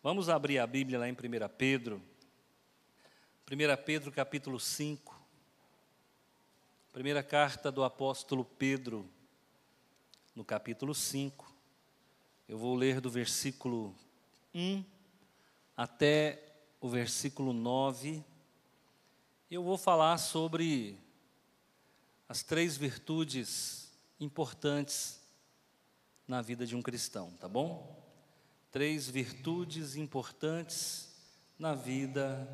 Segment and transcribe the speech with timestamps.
[0.00, 1.16] Vamos abrir a Bíblia lá em 1
[1.58, 2.00] Pedro.
[3.50, 5.20] 1 Pedro capítulo 5.
[6.92, 9.10] Primeira carta do apóstolo Pedro,
[10.36, 11.52] no capítulo 5.
[12.48, 13.92] Eu vou ler do versículo
[14.54, 14.84] 1
[15.76, 16.44] até
[16.80, 18.22] o versículo 9.
[19.50, 20.96] Eu vou falar sobre
[22.28, 25.20] as três virtudes importantes
[26.26, 28.07] na vida de um cristão, tá bom?
[28.70, 31.08] Três virtudes importantes
[31.58, 32.46] na vida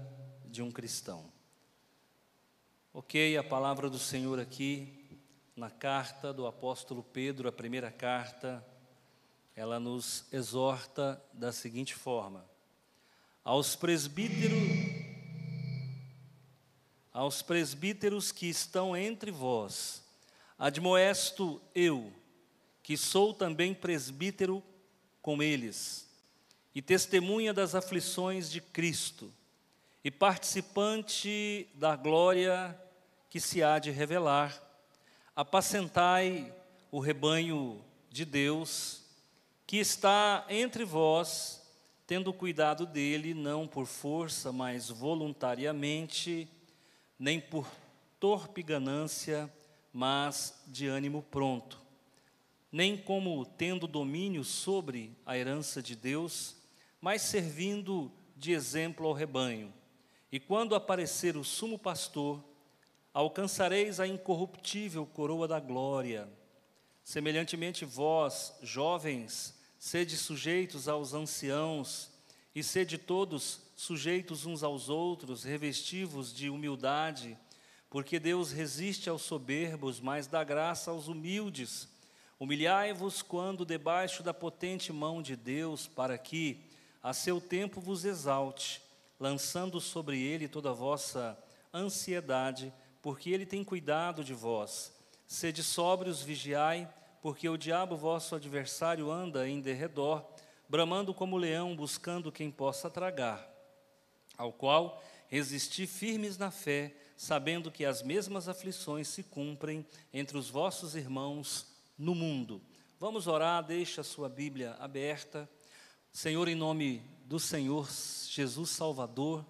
[0.46, 1.28] de um cristão.
[2.92, 5.18] Ok, a palavra do Senhor aqui,
[5.56, 8.64] na carta do apóstolo Pedro, a primeira carta,
[9.56, 12.48] ela nos exorta da seguinte forma:
[13.42, 14.62] aos presbíteros,
[17.12, 20.04] aos presbíteros que estão entre vós,
[20.56, 22.12] admoesto eu,
[22.84, 24.62] que sou também presbítero
[25.24, 26.06] com eles,
[26.74, 29.32] e testemunha das aflições de Cristo,
[30.04, 32.78] e participante da glória
[33.30, 34.62] que se há de revelar,
[35.34, 36.54] apacentai
[36.92, 39.00] o rebanho de Deus,
[39.66, 41.62] que está entre vós,
[42.06, 46.46] tendo cuidado dele, não por força, mas voluntariamente,
[47.18, 47.66] nem por
[48.20, 49.50] torpe ganância,
[49.90, 51.80] mas de ânimo pronto,
[52.74, 56.56] nem como tendo domínio sobre a herança de Deus,
[57.00, 59.72] mas servindo de exemplo ao rebanho.
[60.32, 62.44] E quando aparecer o sumo pastor,
[63.12, 66.28] alcançareis a incorruptível coroa da glória.
[67.04, 72.10] Semelhantemente, vós, jovens, sede sujeitos aos anciãos,
[72.52, 77.38] e sede todos sujeitos uns aos outros, revestivos de humildade,
[77.88, 81.93] porque Deus resiste aos soberbos, mas dá graça aos humildes.
[82.44, 86.60] Humilhai-vos quando debaixo da potente mão de Deus, para que,
[87.02, 88.82] a seu tempo, vos exalte,
[89.18, 91.38] lançando sobre ele toda a vossa
[91.72, 92.70] ansiedade,
[93.00, 94.92] porque ele tem cuidado de vós.
[95.26, 96.86] Sede sóbrios, vigiai,
[97.22, 100.22] porque o diabo, vosso adversário, anda em derredor,
[100.68, 103.50] bramando como leão, buscando quem possa tragar
[104.36, 110.50] ao qual resisti firmes na fé, sabendo que as mesmas aflições se cumprem entre os
[110.50, 112.60] vossos irmãos no mundo.
[112.98, 115.48] Vamos orar, deixa a sua Bíblia aberta.
[116.12, 117.88] Senhor, em nome do Senhor
[118.28, 119.44] Jesus Salvador,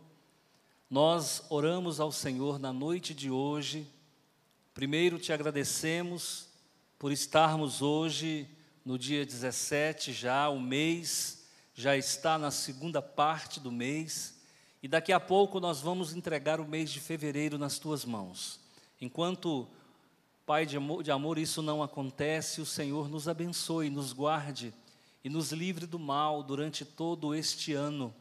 [0.90, 3.86] nós oramos ao Senhor na noite de hoje.
[4.72, 6.48] Primeiro te agradecemos
[6.98, 8.48] por estarmos hoje
[8.84, 11.44] no dia 17 já, o mês
[11.74, 14.38] já está na segunda parte do mês.
[14.82, 18.60] E daqui a pouco nós vamos entregar o mês de fevereiro nas tuas mãos.
[19.00, 19.66] Enquanto,
[20.46, 24.74] Pai de amor, de amor, isso não acontece, o Senhor nos abençoe, nos guarde
[25.24, 28.14] e nos livre do mal durante todo este ano.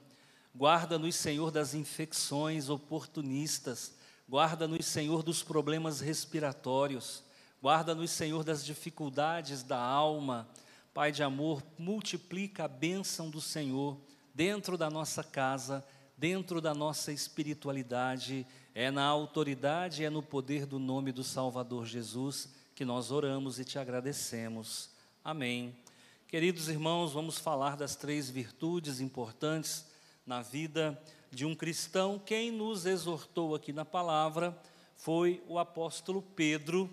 [0.55, 3.95] Guarda-nos, Senhor, das infecções oportunistas.
[4.29, 7.23] Guarda-nos, Senhor, dos problemas respiratórios.
[7.61, 10.47] Guarda-nos, Senhor, das dificuldades da alma.
[10.93, 13.97] Pai de amor, multiplica a bênção do Senhor
[14.33, 15.83] dentro da nossa casa
[16.17, 18.45] dentro da nossa espiritualidade,
[18.75, 23.65] é na autoridade, é no poder do nome do Salvador Jesus que nós oramos e
[23.65, 24.89] te agradecemos.
[25.23, 25.75] Amém.
[26.27, 29.85] Queridos irmãos, vamos falar das três virtudes importantes
[30.25, 30.99] na vida
[31.31, 32.17] de um cristão.
[32.17, 34.57] Quem nos exortou aqui na palavra
[34.95, 36.89] foi o apóstolo Pedro,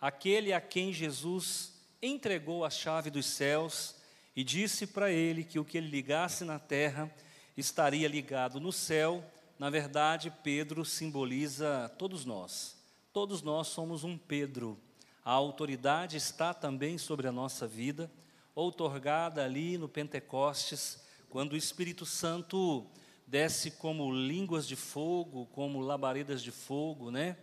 [0.00, 3.96] aquele a quem Jesus entregou a chave dos céus
[4.36, 7.12] e disse para ele que o que ele ligasse na terra
[7.56, 9.24] estaria ligado no céu,
[9.58, 12.76] na verdade, Pedro simboliza todos nós.
[13.12, 14.78] Todos nós somos um Pedro.
[15.24, 18.10] A autoridade está também sobre a nossa vida,
[18.54, 22.84] outorgada ali no Pentecostes, quando o Espírito Santo
[23.26, 27.36] desce como línguas de fogo, como labaredas de fogo, né?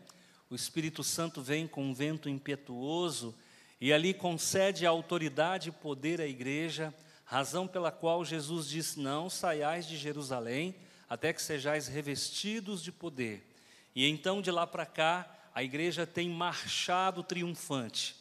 [0.50, 3.34] O Espírito Santo vem com um vento impetuoso
[3.80, 9.88] e ali concede autoridade e poder à igreja razão pela qual Jesus disse: Não saiais
[9.88, 10.76] de Jerusalém
[11.11, 13.46] até que sejais revestidos de poder.
[13.93, 18.16] E então de lá para cá, a igreja tem marchado triunfante,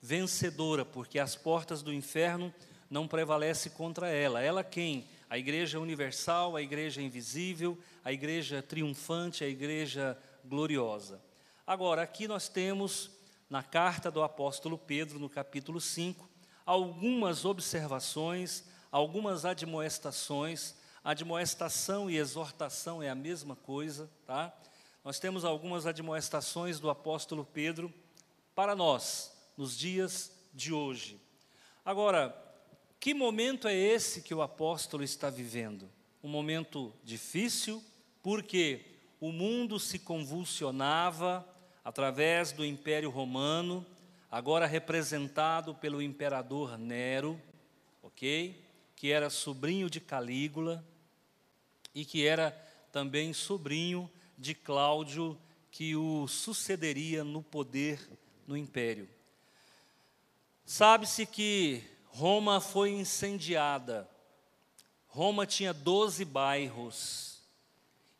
[0.00, 2.52] vencedora, porque as portas do inferno
[2.90, 4.42] não prevalecem contra ela.
[4.42, 5.06] Ela quem?
[5.30, 11.22] A igreja universal, a igreja invisível, a igreja triunfante, a igreja gloriosa.
[11.64, 13.12] Agora, aqui nós temos
[13.48, 16.28] na carta do apóstolo Pedro, no capítulo 5,
[16.66, 20.81] algumas observações, algumas admoestações.
[21.04, 24.52] Admoestação e exortação é a mesma coisa, tá?
[25.04, 27.92] Nós temos algumas admoestações do apóstolo Pedro
[28.54, 31.20] para nós, nos dias de hoje.
[31.84, 32.36] Agora,
[33.00, 35.90] que momento é esse que o apóstolo está vivendo?
[36.22, 37.82] um momento difícil,
[38.22, 38.84] porque
[39.20, 41.46] o mundo se convulsionava
[41.84, 43.84] através do Império Romano,
[44.30, 47.40] agora representado pelo imperador Nero,
[48.02, 48.62] ok?
[48.94, 50.84] Que era sobrinho de Calígula
[51.94, 52.50] e que era
[52.90, 55.38] também sobrinho de Cláudio,
[55.70, 57.98] que o sucederia no poder
[58.46, 59.08] no império.
[60.64, 64.08] Sabe-se que Roma foi incendiada.
[65.06, 67.40] Roma tinha 12 bairros.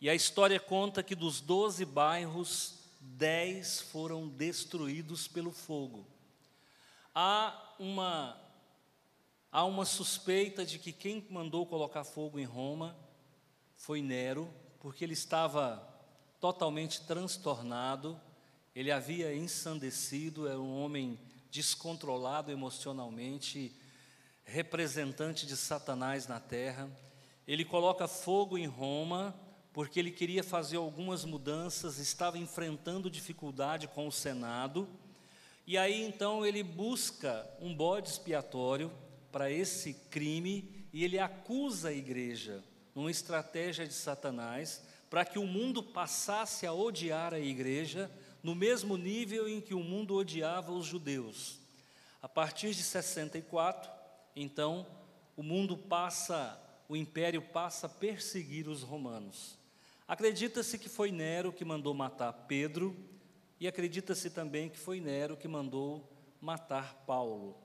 [0.01, 6.07] E a história conta que dos 12 bairros, 10 foram destruídos pelo fogo.
[7.15, 8.41] Há uma,
[9.51, 12.97] há uma suspeita de que quem mandou colocar fogo em Roma
[13.83, 14.49] foi Nero,
[14.79, 15.85] porque ele estava
[16.41, 18.17] totalmente transtornado,
[18.77, 21.19] ele havia ensandecido, era um homem
[21.51, 23.75] descontrolado emocionalmente,
[24.45, 26.89] representante de Satanás na terra.
[27.45, 29.35] Ele coloca fogo em Roma,
[29.73, 34.89] porque ele queria fazer algumas mudanças, estava enfrentando dificuldade com o Senado.
[35.67, 38.93] E aí então ele busca um bode expiatório
[39.33, 42.63] para esse crime e ele acusa a igreja,
[42.95, 48.11] numa estratégia de Satanás, para que o mundo passasse a odiar a igreja
[48.43, 51.61] no mesmo nível em que o mundo odiava os judeus.
[52.21, 53.91] A partir de 64,
[54.35, 54.87] então,
[55.37, 59.59] o mundo passa, o império passa a perseguir os romanos.
[60.07, 62.97] Acredita-se que foi Nero que mandou matar Pedro,
[63.59, 66.09] e acredita-se também que foi Nero que mandou
[66.41, 67.57] matar Paulo.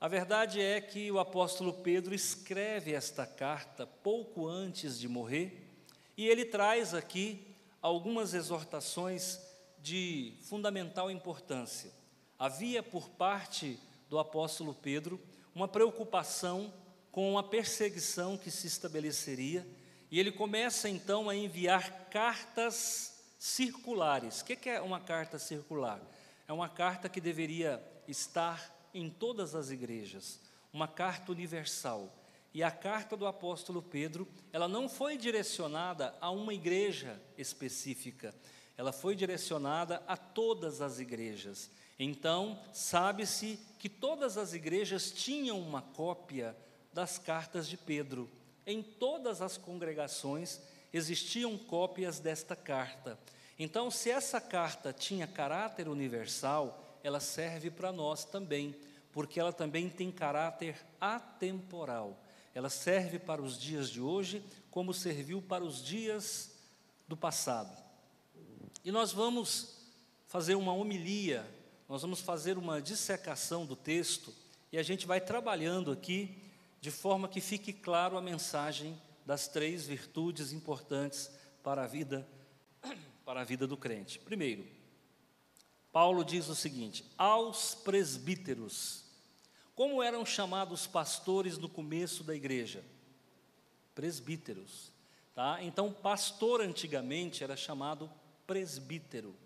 [0.00, 5.68] A verdade é que o apóstolo Pedro escreve esta carta pouco antes de morrer,
[6.16, 7.44] e ele traz aqui
[7.82, 9.40] algumas exortações
[9.80, 11.90] de fundamental importância.
[12.38, 13.76] Havia por parte
[14.08, 15.20] do apóstolo Pedro
[15.52, 16.72] uma preocupação
[17.10, 19.66] com a perseguição que se estabeleceria,
[20.12, 24.42] e ele começa então a enviar cartas circulares.
[24.42, 26.00] O que é uma carta circular?
[26.46, 30.40] É uma carta que deveria estar em todas as igrejas,
[30.72, 32.12] uma carta universal.
[32.52, 38.34] E a carta do apóstolo Pedro, ela não foi direcionada a uma igreja específica,
[38.76, 41.70] ela foi direcionada a todas as igrejas.
[41.98, 46.56] Então, sabe-se que todas as igrejas tinham uma cópia
[46.92, 48.30] das cartas de Pedro.
[48.66, 50.60] Em todas as congregações
[50.92, 53.18] existiam cópias desta carta.
[53.58, 58.74] Então, se essa carta tinha caráter universal, ela serve para nós também,
[59.18, 62.22] porque ela também tem caráter atemporal.
[62.54, 66.54] Ela serve para os dias de hoje, como serviu para os dias
[67.08, 67.76] do passado.
[68.84, 69.88] E nós vamos
[70.28, 71.44] fazer uma homilia,
[71.88, 74.32] nós vamos fazer uma dissecação do texto
[74.70, 76.40] e a gente vai trabalhando aqui
[76.80, 81.28] de forma que fique claro a mensagem das três virtudes importantes
[81.60, 82.24] para a vida
[83.26, 84.20] para a vida do crente.
[84.20, 84.64] Primeiro,
[85.90, 89.07] Paulo diz o seguinte: aos presbíteros.
[89.78, 92.84] Como eram chamados pastores no começo da igreja?
[93.94, 94.90] Presbíteros,
[95.36, 95.62] tá?
[95.62, 98.10] Então, pastor antigamente era chamado
[98.44, 99.36] presbítero.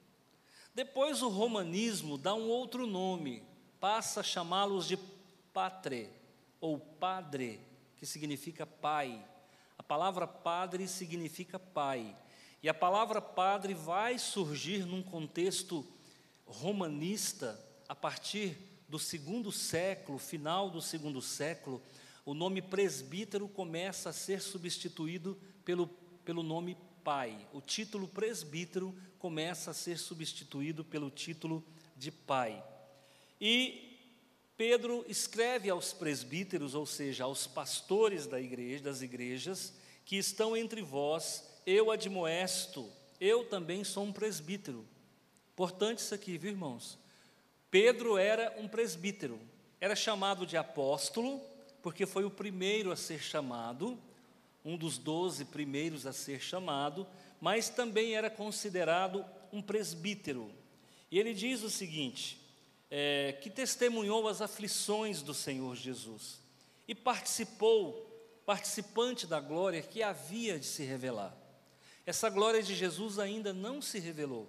[0.75, 3.43] Depois o romanismo dá um outro nome,
[3.79, 4.99] passa a chamá-los de
[5.53, 6.09] patre
[6.63, 7.61] ou padre,
[7.99, 9.23] que significa pai.
[9.77, 12.17] A palavra padre significa pai.
[12.63, 15.87] E a palavra padre vai surgir num contexto
[16.47, 21.83] romanista a partir do segundo século, final do segundo século,
[22.27, 25.87] o nome presbítero começa a ser substituído pelo,
[26.27, 27.49] pelo nome pai.
[27.55, 31.65] O título presbítero começa a ser substituído pelo título
[31.97, 32.63] de pai.
[33.41, 33.99] E
[34.59, 39.73] Pedro escreve aos presbíteros, ou seja, aos pastores da igreja, das igrejas,
[40.05, 44.87] que estão entre vós, eu admoesto, eu também sou um presbítero.
[45.55, 47.01] Importante isso aqui, viu, irmãos?
[47.73, 49.41] Pedro era um presbítero,
[49.81, 51.41] era chamado de apóstolo,
[51.83, 53.99] porque foi o primeiro a ser chamado,
[54.63, 57.07] um dos doze primeiros a ser chamado,
[57.41, 60.53] mas também era considerado um presbítero.
[61.11, 62.39] E ele diz o seguinte:
[62.91, 66.43] é, que testemunhou as aflições do Senhor Jesus
[66.87, 68.07] e participou,
[68.45, 71.35] participante da glória que havia de se revelar.
[72.05, 74.47] Essa glória de Jesus ainda não se revelou.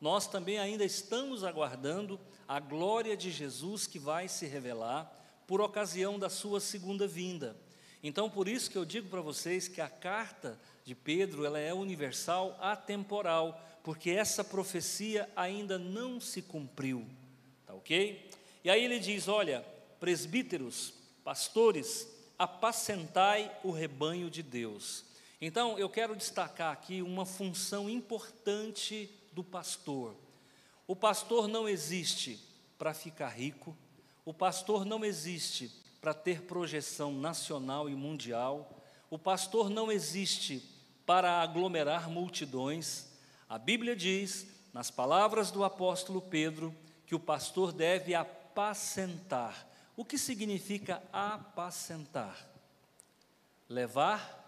[0.00, 5.12] Nós também ainda estamos aguardando a glória de Jesus que vai se revelar
[5.46, 7.56] por ocasião da sua segunda vinda.
[8.02, 11.74] Então, por isso que eu digo para vocês que a carta de Pedro, ela é
[11.74, 17.06] universal, atemporal, porque essa profecia ainda não se cumpriu.
[17.66, 18.30] Tá OK?
[18.62, 19.64] E aí ele diz, olha,
[19.98, 20.92] presbíteros,
[21.24, 25.04] pastores, apacentai o rebanho de Deus.
[25.40, 30.16] Então, eu quero destacar aqui uma função importante do pastor.
[30.86, 32.38] O pastor não existe
[32.78, 33.76] para ficar rico,
[34.24, 40.62] o pastor não existe para ter projeção nacional e mundial, o pastor não existe
[41.04, 43.06] para aglomerar multidões.
[43.48, 46.74] A Bíblia diz, nas palavras do apóstolo Pedro,
[47.06, 49.66] que o pastor deve apacentar.
[49.96, 52.46] O que significa apacentar?
[53.68, 54.44] Levar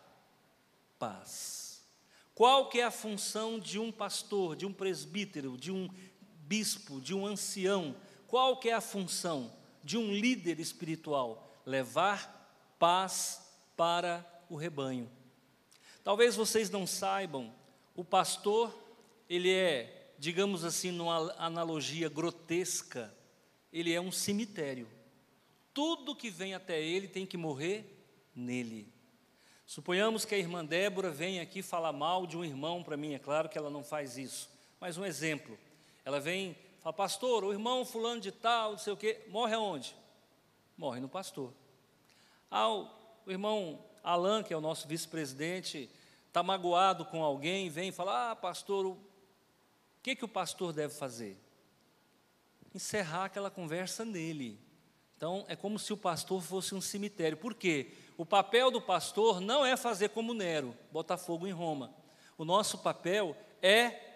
[0.99, 1.83] paz.
[2.35, 5.89] Qual que é a função de um pastor, de um presbítero, de um
[6.49, 7.95] bispo, de um ancião?
[8.27, 9.53] Qual que é a função
[9.85, 11.53] de um líder espiritual?
[11.67, 13.43] Levar paz
[13.77, 15.11] para o rebanho.
[16.03, 17.55] Talvez vocês não saibam,
[17.95, 18.75] o pastor,
[19.29, 23.15] ele é, digamos assim, numa analogia grotesca,
[23.73, 24.89] ele é um cemitério.
[25.75, 27.85] Tudo que vem até ele tem que morrer
[28.35, 28.91] nele.
[29.67, 33.19] Suponhamos que a irmã Débora venha aqui falar mal de um irmão para mim, é
[33.19, 34.49] claro que ela não faz isso,
[34.81, 35.59] mas um exemplo.
[36.05, 39.95] Ela vem, fala, pastor, o irmão fulano de tal, não sei o quê, morre aonde?
[40.77, 41.53] Morre no pastor.
[42.51, 42.89] Ah, o,
[43.27, 45.91] o irmão Alan, que é o nosso vice-presidente,
[46.27, 48.99] está magoado com alguém, vem e fala, ah, pastor, o
[50.03, 51.37] que, que o pastor deve fazer?
[52.75, 54.59] Encerrar aquela conversa nele.
[55.17, 57.37] Então, é como se o pastor fosse um cemitério.
[57.37, 57.93] Por quê?
[58.17, 61.93] O papel do pastor não é fazer como Nero, botar fogo em Roma.
[62.37, 64.08] O nosso papel é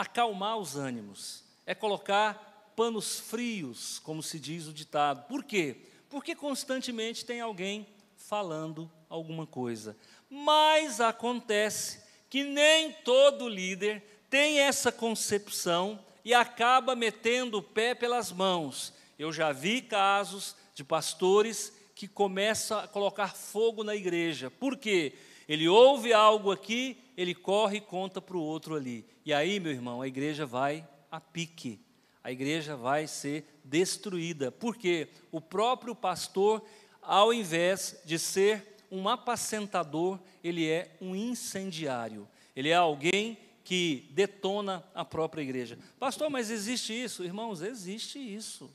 [0.00, 5.26] acalmar os ânimos, é colocar panos frios, como se diz o ditado.
[5.28, 5.76] Por quê?
[6.08, 9.96] Porque constantemente tem alguém falando alguma coisa.
[10.28, 18.30] Mas acontece que nem todo líder tem essa concepção e acaba metendo o pé pelas
[18.30, 24.50] mãos eu já vi casos de pastores que começam a colocar fogo na igreja.
[24.50, 25.12] Por quê?
[25.50, 29.04] Ele ouve algo aqui, ele corre e conta para o outro ali.
[29.26, 31.80] E aí, meu irmão, a igreja vai a pique.
[32.22, 34.52] A igreja vai ser destruída.
[34.52, 36.62] Porque o próprio pastor,
[37.02, 42.28] ao invés de ser um apacentador, ele é um incendiário.
[42.54, 45.76] Ele é alguém que detona a própria igreja.
[45.98, 47.24] Pastor, mas existe isso?
[47.24, 48.70] Irmãos, existe isso.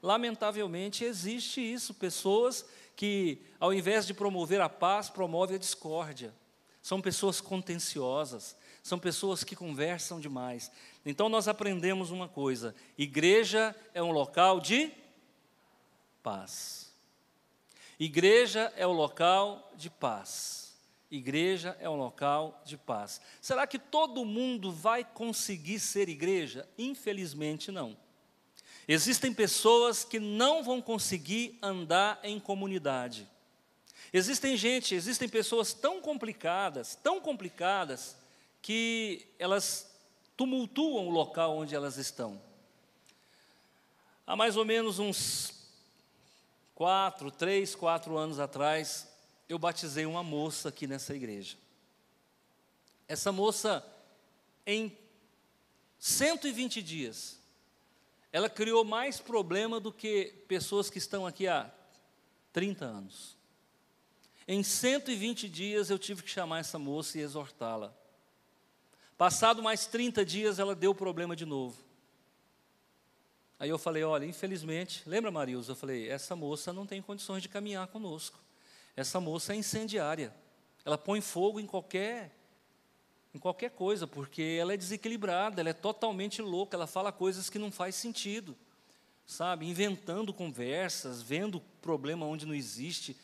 [0.00, 2.64] Lamentavelmente existe isso, pessoas
[2.98, 6.34] que, ao invés de promover a paz, promovem a discórdia.
[6.82, 10.68] São pessoas contenciosas, são pessoas que conversam demais.
[11.06, 14.90] Então nós aprendemos uma coisa: igreja é um local de
[16.24, 16.92] paz.
[18.00, 20.76] Igreja é o local de paz.
[21.08, 23.20] Igreja é um local de paz.
[23.40, 26.68] Será que todo mundo vai conseguir ser igreja?
[26.76, 27.96] Infelizmente não.
[28.88, 33.28] Existem pessoas que não vão conseguir andar em comunidade.
[34.10, 38.16] Existem gente, existem pessoas tão complicadas, tão complicadas,
[38.62, 39.94] que elas
[40.36, 42.40] tumultuam o local onde elas estão.
[44.26, 45.52] Há mais ou menos uns
[46.74, 49.06] quatro, três, quatro anos atrás,
[49.48, 51.56] eu batizei uma moça aqui nessa igreja.
[53.06, 53.84] Essa moça,
[54.66, 54.96] em
[55.98, 57.38] 120 dias,
[58.38, 61.68] ela criou mais problema do que pessoas que estão aqui há
[62.52, 63.36] 30 anos.
[64.46, 67.92] Em 120 dias eu tive que chamar essa moça e exortá-la.
[69.16, 71.82] Passado mais 30 dias ela deu problema de novo.
[73.58, 75.72] Aí eu falei: olha, infelizmente, lembra Marilza?
[75.72, 78.38] Eu falei: essa moça não tem condições de caminhar conosco.
[78.94, 80.32] Essa moça é incendiária.
[80.84, 82.37] Ela põe fogo em qualquer
[83.34, 87.58] em qualquer coisa, porque ela é desequilibrada, ela é totalmente louca, ela fala coisas que
[87.58, 88.56] não faz sentido,
[89.26, 89.66] sabe?
[89.66, 93.16] Inventando conversas, vendo problema onde não existe,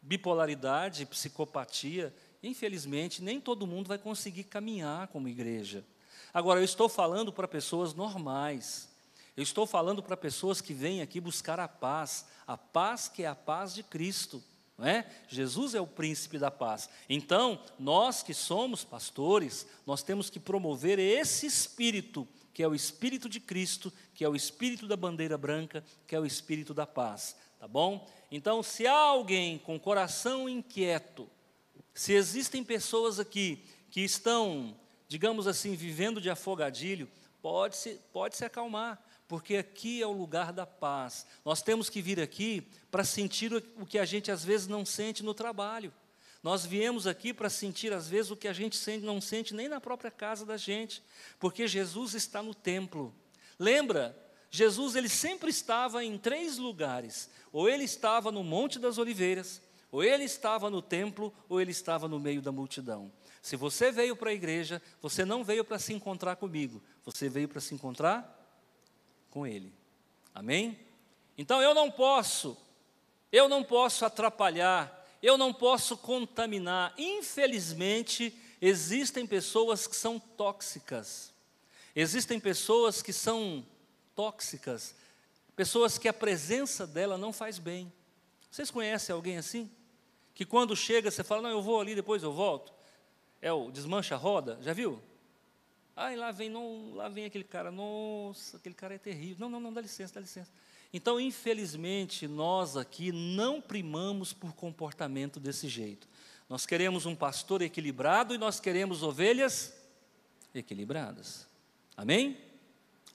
[0.00, 2.14] bipolaridade, psicopatia.
[2.42, 5.84] Infelizmente, nem todo mundo vai conseguir caminhar como igreja.
[6.32, 8.88] Agora, eu estou falando para pessoas normais.
[9.36, 13.26] Eu estou falando para pessoas que vêm aqui buscar a paz, a paz que é
[13.26, 14.42] a paz de Cristo
[14.86, 15.04] é?
[15.26, 16.88] Jesus é o príncipe da paz.
[17.08, 23.28] Então, nós que somos pastores, nós temos que promover esse espírito, que é o espírito
[23.28, 27.36] de Cristo, que é o espírito da bandeira branca, que é o espírito da paz,
[27.58, 28.08] tá bom?
[28.30, 31.28] Então, se há alguém com coração inquieto,
[31.92, 34.76] se existem pessoas aqui que estão,
[35.08, 37.08] digamos assim, vivendo de afogadilho,
[37.42, 41.26] pode se, pode se acalmar porque aqui é o lugar da paz.
[41.44, 45.22] Nós temos que vir aqui para sentir o que a gente às vezes não sente
[45.22, 45.92] no trabalho.
[46.42, 49.68] Nós viemos aqui para sentir às vezes o que a gente sente, não sente nem
[49.68, 51.02] na própria casa da gente,
[51.38, 53.14] porque Jesus está no templo.
[53.58, 54.16] Lembra
[54.50, 57.30] Jesus ele sempre estava em três lugares.
[57.52, 62.08] Ou ele estava no Monte das Oliveiras, ou ele estava no templo, ou ele estava
[62.08, 63.10] no meio da multidão.
[63.40, 67.48] Se você veio para a igreja, você não veio para se encontrar comigo, você veio
[67.48, 68.37] para se encontrar
[69.30, 69.72] com ele.
[70.34, 70.78] Amém?
[71.36, 72.56] Então eu não posso,
[73.30, 76.94] eu não posso atrapalhar, eu não posso contaminar.
[76.98, 81.32] Infelizmente, existem pessoas que são tóxicas.
[81.94, 83.64] Existem pessoas que são
[84.14, 84.94] tóxicas,
[85.56, 87.92] pessoas que a presença dela não faz bem.
[88.50, 89.70] Vocês conhecem alguém assim?
[90.34, 92.72] Que quando chega você fala, não, eu vou ali, depois eu volto.
[93.40, 95.00] É o desmancha a roda, já viu?
[96.00, 99.38] Ai, lá vem, não, lá vem aquele cara, nossa, aquele cara é terrível.
[99.40, 100.48] Não, não, não, dá licença, dá licença.
[100.92, 106.06] Então, infelizmente, nós aqui não primamos por comportamento desse jeito.
[106.48, 109.74] Nós queremos um pastor equilibrado e nós queremos ovelhas
[110.54, 111.48] equilibradas.
[111.96, 112.38] Amém?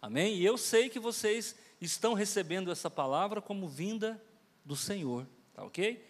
[0.01, 0.35] Amém?
[0.35, 4.21] E eu sei que vocês estão recebendo essa palavra como vinda
[4.65, 6.05] do Senhor, tá ok?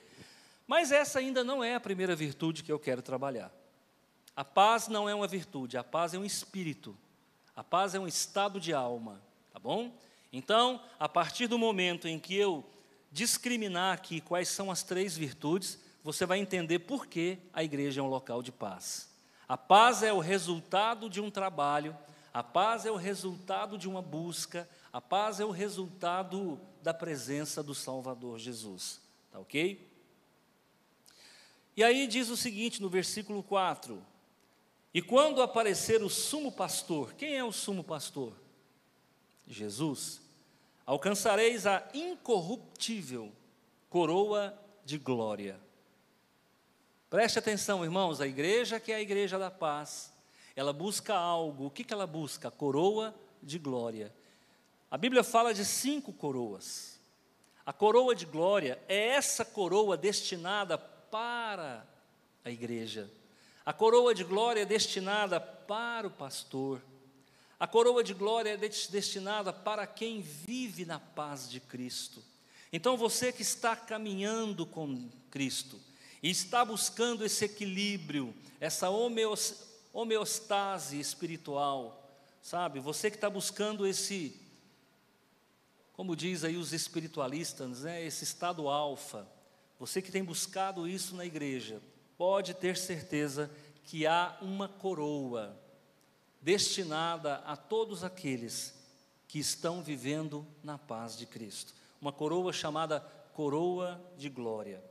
[0.66, 3.54] Mas essa ainda não é a primeira virtude que eu quero trabalhar.
[4.36, 6.98] A paz não é uma virtude, a paz é um espírito.
[7.56, 9.22] A paz é um estado de alma,
[9.52, 9.96] tá bom?
[10.32, 12.66] Então, a partir do momento em que eu
[13.12, 18.04] discriminar aqui quais são as três virtudes, você vai entender por que a igreja é
[18.04, 19.14] um local de paz.
[19.48, 21.96] A paz é o resultado de um trabalho,
[22.34, 27.62] a paz é o resultado de uma busca, a paz é o resultado da presença
[27.62, 29.00] do Salvador Jesus.
[29.32, 29.88] Tá ok?
[31.78, 34.04] E aí diz o seguinte no versículo 4:
[34.94, 38.34] e quando aparecer o sumo pastor, quem é o sumo pastor?
[39.48, 40.22] Jesus.
[40.86, 43.32] Alcançareis a incorruptível
[43.90, 44.54] coroa
[44.86, 45.60] de glória.
[47.10, 50.12] Preste atenção, irmãos, a igreja que é a igreja da paz,
[50.56, 51.68] ela busca algo.
[51.68, 52.52] O que, que ela busca?
[52.52, 54.14] Coroa de glória.
[54.92, 57.00] A Bíblia fala de cinco coroas.
[57.66, 61.88] A coroa de glória é essa coroa destinada para
[62.44, 63.10] a igreja.
[63.66, 66.82] A coroa de glória é destinada para o pastor.
[67.58, 72.22] A coroa de glória é destinada para quem vive na paz de Cristo.
[72.74, 75.80] Então você que está caminhando com Cristo
[76.22, 78.90] e está buscando esse equilíbrio, essa
[79.94, 82.82] homeostase espiritual, sabe?
[82.82, 84.36] Você que está buscando esse,
[85.94, 88.04] como diz aí os espiritualistas, né?
[88.04, 89.26] esse estado alfa,
[89.80, 91.82] você que tem buscado isso na igreja,
[92.18, 93.50] pode ter certeza
[93.86, 95.58] que há uma coroa
[96.42, 98.74] destinada a todos aqueles
[99.28, 101.74] que estão vivendo na paz de Cristo.
[102.00, 103.00] Uma coroa chamada
[103.34, 104.84] coroa de glória.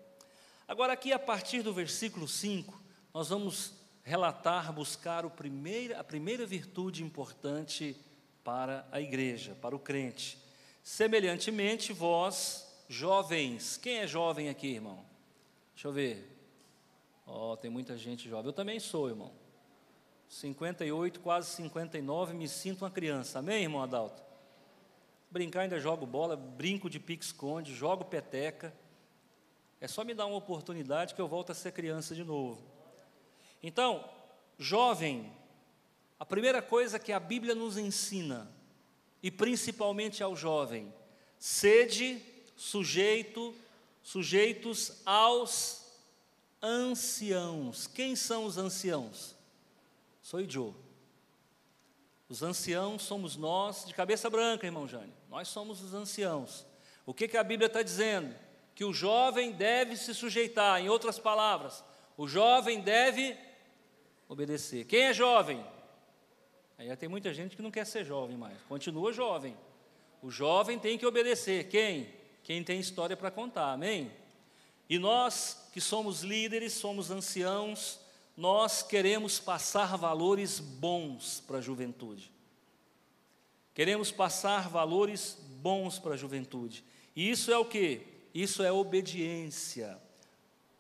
[0.66, 2.80] Agora, aqui a partir do versículo 5,
[3.12, 7.96] nós vamos relatar, buscar primeiro, a primeira virtude importante
[8.42, 10.38] para a igreja, para o crente.
[10.82, 15.04] Semelhantemente, vós, jovens, quem é jovem aqui, irmão?
[15.74, 16.31] Deixa eu ver.
[17.26, 18.46] Ó, oh, tem muita gente jovem.
[18.46, 19.32] Eu também sou, irmão.
[20.28, 23.38] 58, quase 59, me sinto uma criança.
[23.38, 24.22] Amém, irmão Adalto?
[25.30, 28.74] Brincar ainda jogo bola, brinco de pique-esconde, jogo peteca.
[29.80, 32.62] É só me dar uma oportunidade que eu volto a ser criança de novo.
[33.62, 34.08] Então,
[34.58, 35.30] jovem,
[36.18, 38.50] a primeira coisa que a Bíblia nos ensina,
[39.22, 40.92] e principalmente ao jovem,
[41.38, 42.20] sede
[42.56, 43.54] sujeito,
[44.02, 45.81] sujeitos aos
[46.62, 47.86] anciãos.
[47.86, 49.34] Quem são os anciãos?
[50.22, 50.72] Sou Joe.
[52.28, 55.12] Os anciãos somos nós, de cabeça branca, irmão Jânio.
[55.28, 56.64] Nós somos os anciãos.
[57.04, 58.34] O que, que a Bíblia está dizendo?
[58.74, 61.84] Que o jovem deve se sujeitar, em outras palavras,
[62.16, 63.36] o jovem deve
[64.28, 64.86] obedecer.
[64.86, 65.62] Quem é jovem?
[66.78, 69.56] Aí tem muita gente que não quer ser jovem mais, continua jovem.
[70.22, 71.68] O jovem tem que obedecer.
[71.68, 72.08] Quem?
[72.42, 74.10] Quem tem história para contar, amém?
[74.92, 77.98] E nós que somos líderes, somos anciãos,
[78.36, 82.30] nós queremos passar valores bons para a juventude.
[83.72, 86.84] Queremos passar valores bons para a juventude.
[87.16, 88.02] E isso é o que?
[88.34, 89.98] Isso é obediência.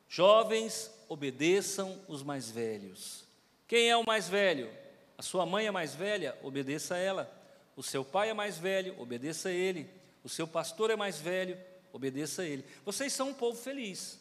[0.06, 3.24] Jovens, obedeçam os mais velhos.
[3.66, 4.70] Quem é o mais velho?
[5.16, 6.38] A sua mãe é mais velha?
[6.42, 7.34] Obedeça a ela.
[7.74, 8.94] O seu pai é mais velho?
[9.00, 9.88] Obedeça a ele.
[10.22, 11.56] O seu pastor é mais velho?
[11.92, 12.64] Obedeça a ele.
[12.84, 14.18] Vocês são um povo feliz.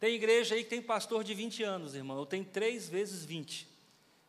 [0.00, 2.18] Tem igreja aí que tem pastor de 20 anos, irmão.
[2.18, 3.68] Eu tenho três vezes 20.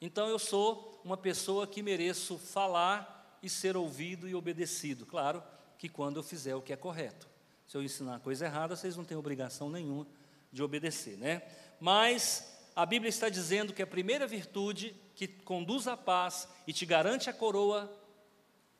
[0.01, 5.05] Então eu sou uma pessoa que mereço falar e ser ouvido e obedecido.
[5.05, 5.43] Claro
[5.77, 7.27] que quando eu fizer o que é correto.
[7.67, 10.07] Se eu ensinar coisa errada, vocês não têm obrigação nenhuma
[10.51, 11.41] de obedecer, né?
[11.79, 16.85] Mas a Bíblia está dizendo que a primeira virtude que conduz à paz e te
[16.85, 17.91] garante a coroa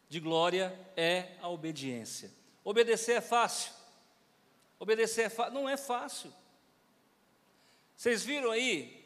[0.10, 2.31] de glória é a obediência.
[2.63, 3.71] Obedecer é fácil.
[4.86, 5.50] Obedecer é.
[5.50, 6.32] Não é fácil.
[7.98, 9.04] Vocês viram aí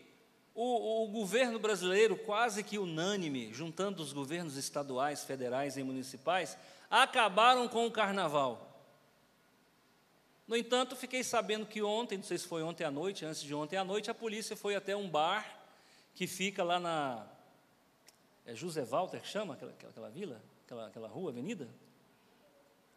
[0.53, 6.57] o, o, governo brasileiro, quase que unânime, juntando os governos estaduais, federais e municipais,
[6.89, 8.65] acabaram com o carnaval.
[10.45, 13.55] No entanto, fiquei sabendo que ontem, não sei se foi ontem à noite, antes de
[13.55, 15.61] ontem à noite, a polícia foi até um bar
[16.13, 17.25] que fica lá na.
[18.45, 20.41] É José Walter que chama aquela, aquela, aquela vila?
[20.65, 21.69] Aquela, aquela rua, avenida?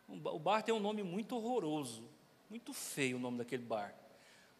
[0.09, 2.11] O bar tem um nome muito horroroso,
[2.53, 3.95] muito feio o nome daquele bar.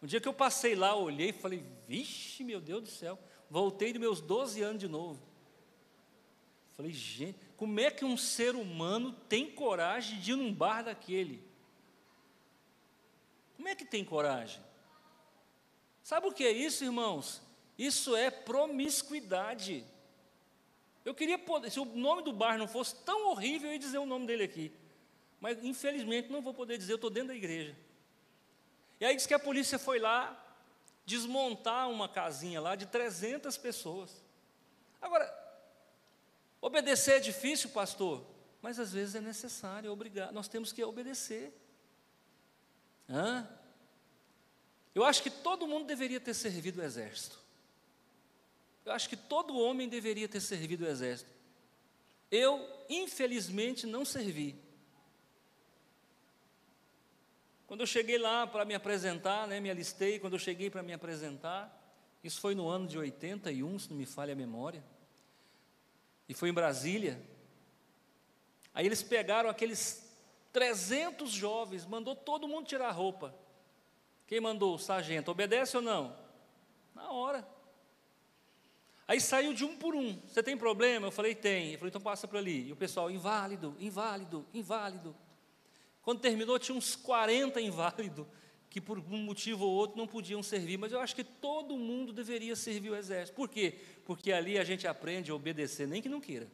[0.01, 3.93] Um dia que eu passei lá, olhei e falei, vixe, meu Deus do céu, voltei
[3.93, 5.21] dos meus 12 anos de novo.
[6.71, 11.47] Falei, gente, como é que um ser humano tem coragem de ir num bar daquele?
[13.55, 14.59] Como é que tem coragem?
[16.01, 17.43] Sabe o que é isso, irmãos?
[17.77, 19.85] Isso é promiscuidade.
[21.05, 23.99] Eu queria poder, se o nome do bar não fosse tão horrível, eu ia dizer
[23.99, 24.73] o nome dele aqui.
[25.43, 27.75] Mas infelizmente não vou poder dizer, eu estou dentro da igreja.
[28.97, 30.41] E aí diz que a polícia foi lá
[31.05, 34.23] desmontar uma casinha lá de 300 pessoas.
[35.01, 35.29] Agora,
[36.61, 38.25] obedecer é difícil, pastor,
[38.61, 41.53] mas às vezes é necessário, é obrigado, nós temos que obedecer.
[43.09, 43.45] Hã?
[44.95, 47.37] Eu acho que todo mundo deveria ter servido o exército.
[48.85, 51.29] Eu acho que todo homem deveria ter servido o exército.
[52.31, 54.62] Eu, infelizmente, não servi.
[57.73, 60.93] Quando eu cheguei lá para me apresentar, né, me alistei, quando eu cheguei para me
[60.93, 61.75] apresentar,
[62.23, 64.83] isso foi no ano de 81, se não me falha a memória,
[66.29, 67.19] e foi em Brasília.
[68.75, 70.07] Aí eles pegaram aqueles
[70.51, 73.33] 300 jovens, mandou todo mundo tirar a roupa.
[74.27, 74.75] Quem mandou?
[74.75, 75.31] O sargento.
[75.31, 76.15] Obedece ou não?
[76.93, 77.43] Na hora.
[79.07, 80.21] Aí saiu de um por um.
[80.27, 81.07] Você tem problema?
[81.07, 81.69] Eu falei, tem.
[81.69, 82.67] Ele falou, então passa por ali.
[82.67, 85.15] E o pessoal, inválido, inválido, inválido.
[86.03, 88.27] Quando terminou, tinha uns 40 inválidos
[88.69, 92.11] que por um motivo ou outro não podiam servir, mas eu acho que todo mundo
[92.11, 93.35] deveria servir o exército.
[93.35, 93.79] Por quê?
[94.03, 96.47] Porque ali a gente aprende a obedecer, nem que não queira.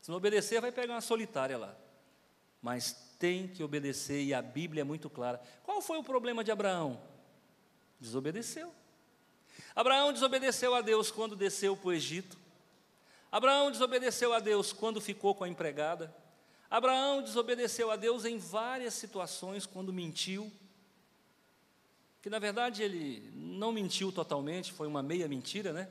[0.00, 1.76] Se não obedecer, vai pegar uma solitária lá.
[2.62, 5.40] Mas tem que obedecer, e a Bíblia é muito clara.
[5.64, 7.00] Qual foi o problema de Abraão?
[7.98, 8.72] Desobedeceu.
[9.74, 12.38] Abraão desobedeceu a Deus quando desceu para o Egito.
[13.30, 16.14] Abraão desobedeceu a Deus quando ficou com a empregada.
[16.70, 20.52] Abraão desobedeceu a Deus em várias situações quando mentiu,
[22.22, 25.88] que na verdade ele não mentiu totalmente, foi uma meia mentira, né?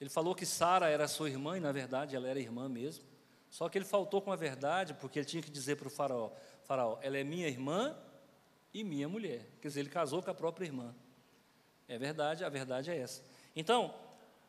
[0.00, 3.04] Ele falou que Sara era sua irmã e na verdade ela era irmã mesmo.
[3.50, 6.30] Só que ele faltou com a verdade, porque ele tinha que dizer para o faraó:
[6.64, 7.96] Faraó, ela é minha irmã
[8.72, 9.46] e minha mulher.
[9.60, 10.94] Quer dizer, ele casou com a própria irmã.
[11.88, 13.22] É verdade, a verdade é essa.
[13.54, 13.94] Então,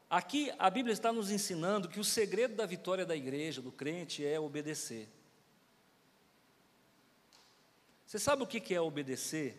[0.10, 4.26] aqui a Bíblia está nos ensinando que o segredo da vitória da igreja, do crente,
[4.26, 5.08] é obedecer.
[8.08, 9.58] Você sabe o que é obedecer?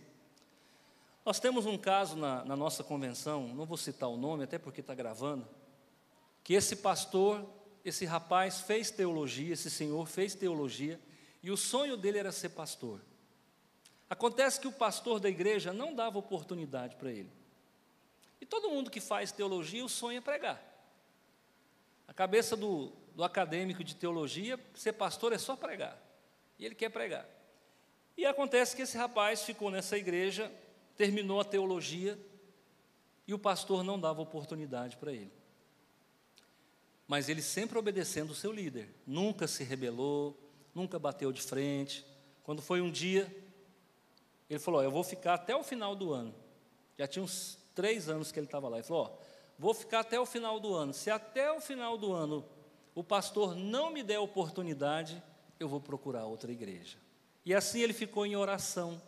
[1.22, 4.80] Nós temos um caso na, na nossa convenção, não vou citar o nome, até porque
[4.80, 5.46] está gravando,
[6.42, 7.46] que esse pastor,
[7.84, 10.98] esse rapaz fez teologia, esse senhor fez teologia,
[11.42, 13.02] e o sonho dele era ser pastor.
[14.08, 17.30] Acontece que o pastor da igreja não dava oportunidade para ele.
[18.40, 20.58] E todo mundo que faz teologia, o sonho é pregar.
[22.06, 26.02] A cabeça do, do acadêmico de teologia, ser pastor é só pregar.
[26.58, 27.37] E ele quer pregar.
[28.18, 30.50] E acontece que esse rapaz ficou nessa igreja,
[30.96, 32.18] terminou a teologia,
[33.28, 35.30] e o pastor não dava oportunidade para ele.
[37.06, 40.36] Mas ele sempre obedecendo o seu líder, nunca se rebelou,
[40.74, 42.04] nunca bateu de frente.
[42.42, 43.32] Quando foi um dia,
[44.50, 46.34] ele falou: Eu vou ficar até o final do ano.
[46.98, 48.78] Já tinha uns três anos que ele estava lá.
[48.78, 50.92] Ele falou: ó, Vou ficar até o final do ano.
[50.92, 52.44] Se até o final do ano
[52.96, 55.22] o pastor não me der oportunidade,
[55.60, 56.98] eu vou procurar outra igreja.
[57.48, 59.00] E assim ele ficou em oração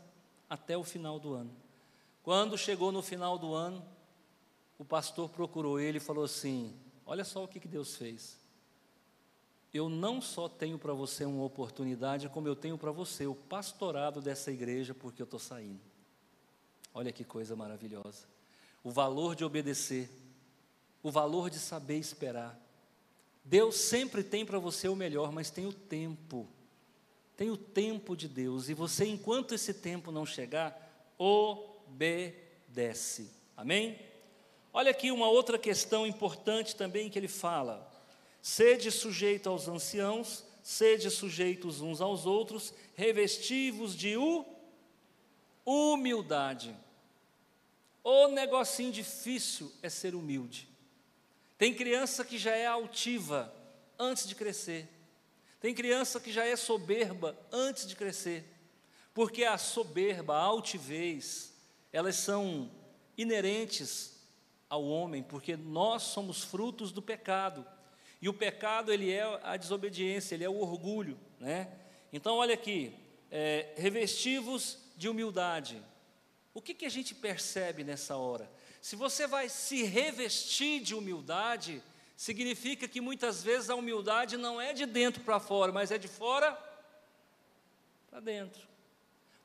[0.49, 1.55] até o final do ano.
[2.23, 3.85] Quando chegou no final do ano,
[4.79, 6.75] o pastor procurou ele e falou assim:
[7.05, 8.39] Olha só o que, que Deus fez.
[9.75, 14.23] Eu não só tenho para você uma oportunidade, como eu tenho para você o pastorado
[14.23, 15.83] dessa igreja, porque eu estou saindo.
[16.95, 18.27] Olha que coisa maravilhosa.
[18.83, 20.09] O valor de obedecer,
[21.03, 22.59] o valor de saber esperar.
[23.45, 26.49] Deus sempre tem para você o melhor, mas tem o tempo
[27.41, 33.31] tem o tempo de Deus e você, enquanto esse tempo não chegar, obedece.
[33.57, 33.99] Amém?
[34.75, 37.91] Olha aqui uma outra questão importante também que ele fala:
[38.43, 44.17] sede sujeito aos anciãos, sede sujeitos uns aos outros, revestivos de
[45.65, 46.77] humildade.
[48.05, 50.69] O negocinho difícil é ser humilde.
[51.57, 53.51] Tem criança que já é altiva
[53.99, 54.87] antes de crescer.
[55.61, 58.45] Tem criança que já é soberba antes de crescer,
[59.13, 61.53] porque a soberba, a altivez,
[61.93, 62.71] elas são
[63.17, 64.19] inerentes
[64.69, 67.67] ao homem, porque nós somos frutos do pecado.
[68.23, 71.69] E o pecado, ele é a desobediência, ele é o orgulho, né?
[72.13, 72.95] Então, olha aqui,
[73.31, 75.83] é, revestivos de humildade.
[76.55, 78.51] O que, que a gente percebe nessa hora?
[78.81, 81.83] Se você vai se revestir de humildade,
[82.21, 86.07] significa que muitas vezes a humildade não é de dentro para fora, mas é de
[86.07, 86.53] fora
[88.11, 88.61] para dentro.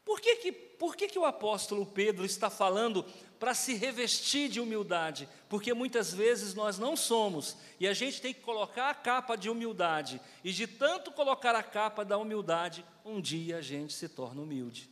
[0.04, 3.06] Por que, que, por que, que o apóstolo Pedro está falando
[3.40, 5.30] para se revestir de humildade?
[5.48, 9.50] Porque muitas vezes nós não somos, e a gente tem que colocar a capa de
[9.50, 14.42] humildade, e de tanto colocar a capa da humildade, um dia a gente se torna
[14.42, 14.90] humilde.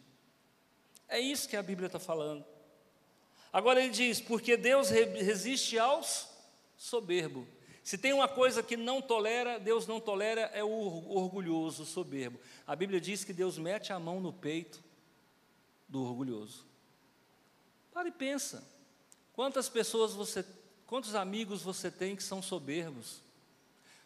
[1.05, 2.45] É isso que a Bíblia está falando.
[3.51, 6.29] Agora ele diz: porque Deus resiste aos
[6.77, 7.45] soberbo.
[7.83, 12.39] Se tem uma coisa que não tolera, Deus não tolera, é o orgulhoso, o soberbo.
[12.65, 14.81] A Bíblia diz que Deus mete a mão no peito
[15.87, 16.65] do orgulhoso.
[17.93, 18.63] Pare e pensa.
[19.33, 20.45] Quantas pessoas você,
[20.87, 23.21] quantos amigos você tem que são soberbos?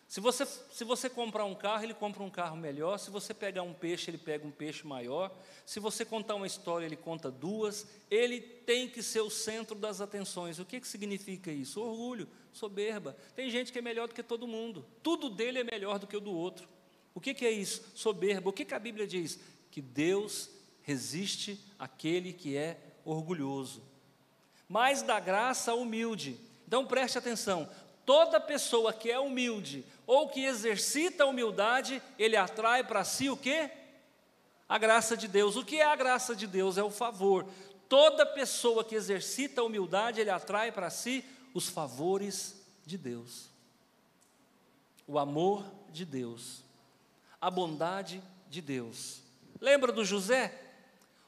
[0.07, 2.97] Se você, se você comprar um carro, ele compra um carro melhor.
[2.97, 5.29] Se você pegar um peixe, ele pega um peixe maior.
[5.65, 7.85] Se você contar uma história, ele conta duas.
[8.09, 10.59] Ele tem que ser o centro das atenções.
[10.59, 11.81] O que, que significa isso?
[11.81, 12.27] Orgulho,
[12.57, 13.15] soberba.
[13.35, 14.85] Tem gente que é melhor do que todo mundo.
[15.01, 16.67] Tudo dele é melhor do que o do outro.
[17.13, 17.83] O que, que é isso?
[17.95, 18.49] Soberba.
[18.49, 19.39] O que, que a Bíblia diz?
[19.71, 20.49] Que Deus
[20.81, 23.83] resiste àquele que é orgulhoso.
[24.67, 26.37] Mas dá graça humilde.
[26.67, 27.69] Então preste atenção:
[28.05, 33.37] toda pessoa que é humilde ou que exercita a humildade, ele atrai para si o
[33.37, 33.69] quê?
[34.67, 35.55] A graça de Deus.
[35.55, 36.77] O que é a graça de Deus?
[36.77, 37.45] É o favor.
[37.89, 41.23] Toda pessoa que exercita a humildade, ele atrai para si
[41.57, 43.49] os favores de Deus.
[45.07, 46.63] O amor de Deus.
[47.41, 49.21] A bondade de Deus.
[49.59, 50.53] Lembra do José?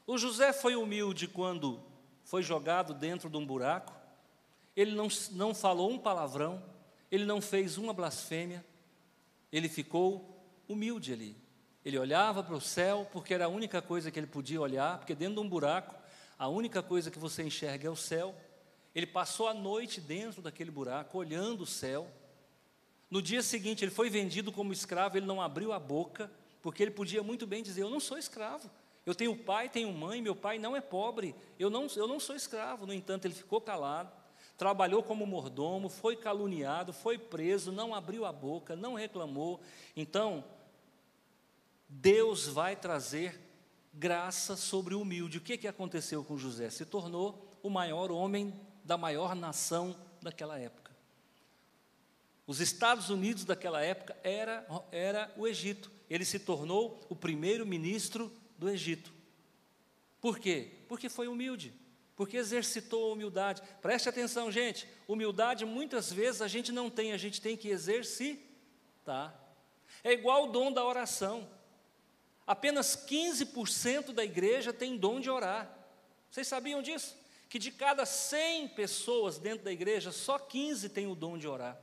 [0.06, 1.80] O José foi humilde quando
[2.24, 3.92] foi jogado dentro de um buraco,
[4.76, 6.62] ele não, não falou um palavrão,
[7.10, 8.64] ele não fez uma blasfêmia,
[9.50, 11.36] ele ficou humilde ali.
[11.84, 15.14] Ele olhava para o céu, porque era a única coisa que ele podia olhar, porque
[15.14, 15.94] dentro de um buraco,
[16.38, 18.32] a única coisa que você enxerga é o céu.
[18.94, 22.10] Ele passou a noite dentro daquele buraco, olhando o céu.
[23.10, 26.30] No dia seguinte, ele foi vendido como escravo, ele não abriu a boca,
[26.62, 28.70] porque ele podia muito bem dizer: Eu não sou escravo.
[29.06, 32.36] Eu tenho pai, tenho mãe, meu pai não é pobre, eu não, eu não sou
[32.36, 32.86] escravo.
[32.86, 34.12] No entanto, ele ficou calado,
[34.58, 39.60] trabalhou como mordomo, foi caluniado, foi preso, não abriu a boca, não reclamou.
[39.96, 40.44] Então,
[41.88, 43.40] Deus vai trazer
[43.92, 45.38] graça sobre o humilde.
[45.38, 46.68] O que, que aconteceu com José?
[46.70, 48.54] Se tornou o maior homem
[48.90, 50.90] da maior nação daquela época.
[52.44, 55.92] Os Estados Unidos daquela época era, era o Egito.
[56.10, 59.12] Ele se tornou o primeiro ministro do Egito.
[60.20, 60.72] Por quê?
[60.88, 61.72] Porque foi humilde
[62.16, 63.62] porque exercitou a humildade.
[63.80, 64.86] Preste atenção, gente.
[65.08, 69.34] Humildade muitas vezes a gente não tem, a gente tem que exercitar.
[70.04, 71.48] É igual o dom da oração.
[72.46, 75.74] Apenas 15% da igreja tem dom de orar.
[76.30, 77.19] Vocês sabiam disso?
[77.50, 81.78] Que de cada 100 pessoas dentro da igreja, só 15 tem o dom de orar.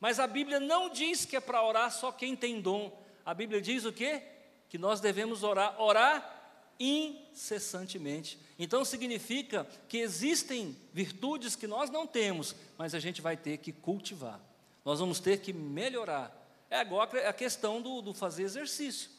[0.00, 3.00] Mas a Bíblia não diz que é para orar só quem tem dom.
[3.24, 4.22] A Bíblia diz o quê?
[4.68, 6.40] Que nós devemos orar, orar
[6.80, 8.38] incessantemente.
[8.58, 13.72] Então significa que existem virtudes que nós não temos, mas a gente vai ter que
[13.72, 14.40] cultivar.
[14.82, 16.34] Nós vamos ter que melhorar.
[16.70, 19.10] É agora a questão do, do fazer exercício.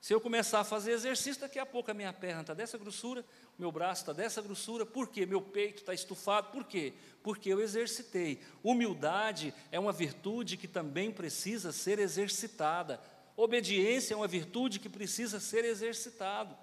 [0.00, 3.20] Se eu começar a fazer exercício, daqui a pouco a minha perna está dessa grossura,
[3.58, 5.26] o meu braço está dessa grossura, por quê?
[5.26, 6.94] Meu peito está estufado, por quê?
[7.22, 8.40] Porque eu exercitei.
[8.64, 12.98] Humildade é uma virtude que também precisa ser exercitada.
[13.36, 16.56] Obediência é uma virtude que precisa ser exercitado.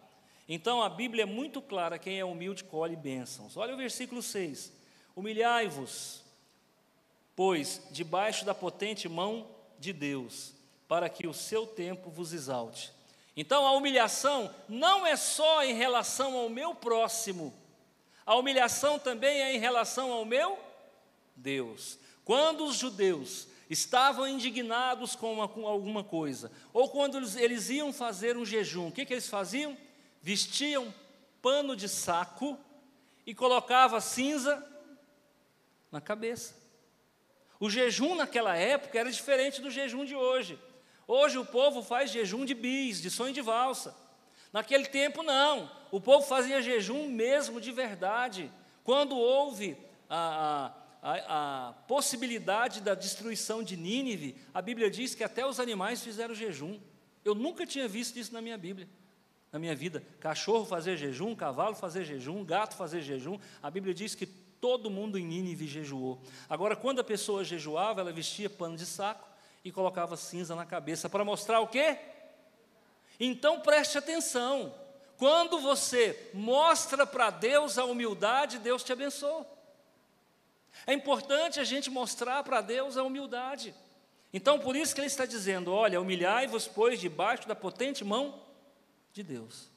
[0.50, 3.56] Então a Bíblia é muito clara: quem é humilde colhe bênçãos.
[3.56, 4.74] Olha o versículo 6:
[5.16, 6.24] Humilhai-vos,
[7.36, 9.48] pois, debaixo da potente mão
[9.78, 10.56] de Deus,
[10.88, 12.97] para que o seu tempo vos exalte.
[13.38, 17.54] Então a humilhação não é só em relação ao meu próximo,
[18.26, 20.60] a humilhação também é em relação ao meu
[21.36, 21.98] Deus.
[22.26, 27.94] Quando os judeus estavam indignados com, uma, com alguma coisa, ou quando eles, eles, iam
[27.94, 29.78] fazer um jejum, o que, que eles faziam?
[30.22, 30.94] vestia um
[31.42, 32.60] pano de saco
[33.26, 34.62] e colocava cinza
[35.90, 36.54] na cabeça.
[37.60, 40.60] O jejum naquela época era diferente do jejum de hoje.
[41.08, 43.96] Hoje o povo faz jejum de bis, de sonho de valsa.
[44.52, 45.72] Naquele tempo, não.
[45.90, 48.52] O povo fazia jejum mesmo de verdade.
[48.84, 49.78] Quando houve
[50.10, 56.04] a, a, a, possibilidade da destruição de Nínive, a Bíblia diz que até os animais
[56.04, 56.80] fizeram jejum.
[57.24, 58.88] Eu nunca tinha visto isso na minha Bíblia,
[59.52, 60.04] na minha vida.
[60.20, 63.40] Cachorro fazer jejum, cavalo fazer jejum, gato fazer jejum.
[63.62, 66.22] A Bíblia diz que todo mundo em Nínive jejuou.
[66.50, 69.27] Agora, quando a pessoa jejuava, ela vestia pano de saco
[69.68, 72.00] e colocava cinza na cabeça para mostrar o quê?
[73.20, 74.74] Então preste atenção.
[75.18, 79.46] Quando você mostra para Deus a humildade, Deus te abençoa.
[80.86, 83.76] É importante a gente mostrar para Deus a humildade.
[84.32, 88.42] Então, por isso que ele está dizendo: olha, humilhai-vos, pois, debaixo da potente mão
[89.12, 89.70] de Deus.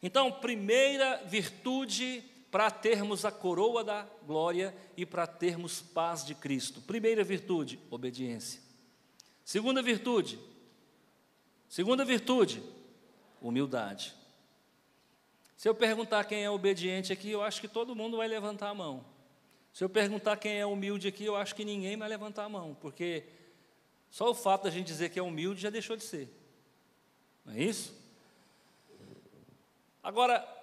[0.00, 2.22] Então, primeira virtude
[2.56, 6.80] para termos a coroa da glória e para termos paz de Cristo.
[6.80, 8.62] Primeira virtude, obediência.
[9.44, 10.38] Segunda virtude,
[11.68, 12.62] segunda virtude,
[13.42, 14.14] humildade.
[15.54, 18.74] Se eu perguntar quem é obediente aqui, eu acho que todo mundo vai levantar a
[18.74, 19.04] mão.
[19.70, 22.74] Se eu perguntar quem é humilde aqui, eu acho que ninguém vai levantar a mão,
[22.80, 23.24] porque
[24.10, 26.34] só o fato da gente dizer que é humilde já deixou de ser.
[27.44, 27.94] Não é isso?
[30.02, 30.55] Agora,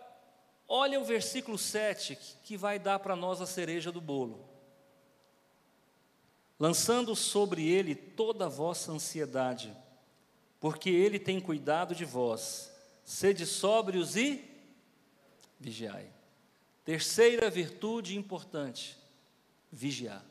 [0.75, 4.43] olha o versículo 7 que vai dar para nós a cereja do bolo.
[6.59, 9.71] Lançando sobre ele toda a vossa ansiedade,
[10.59, 12.71] porque ele tem cuidado de vós.
[13.05, 14.43] Sede sóbrios e
[15.59, 16.09] vigiai.
[16.83, 18.97] Terceira virtude importante:
[19.71, 20.25] vigiar.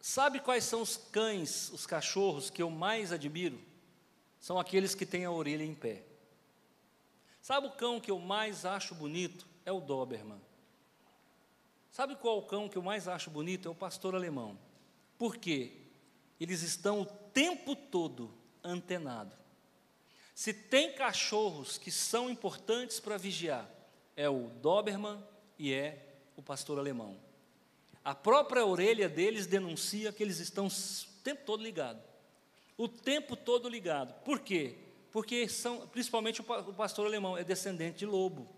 [0.00, 3.67] Sabe quais são os cães, os cachorros que eu mais admiro?
[4.40, 6.02] São aqueles que têm a orelha em pé.
[7.40, 9.46] Sabe o cão que eu mais acho bonito?
[9.64, 10.40] É o Doberman.
[11.90, 13.66] Sabe qual cão que eu mais acho bonito?
[13.66, 14.58] É o pastor alemão.
[15.16, 15.72] Por quê?
[16.38, 19.36] Eles estão o tempo todo antenados.
[20.34, 23.68] Se tem cachorros que são importantes para vigiar,
[24.14, 25.20] é o Doberman
[25.58, 27.18] e é o pastor alemão.
[28.04, 32.07] A própria orelha deles denuncia que eles estão o tempo todo ligados.
[32.78, 34.14] O tempo todo ligado.
[34.22, 34.76] Por quê?
[35.10, 38.48] Porque são, principalmente o pastor alemão é descendente de lobo.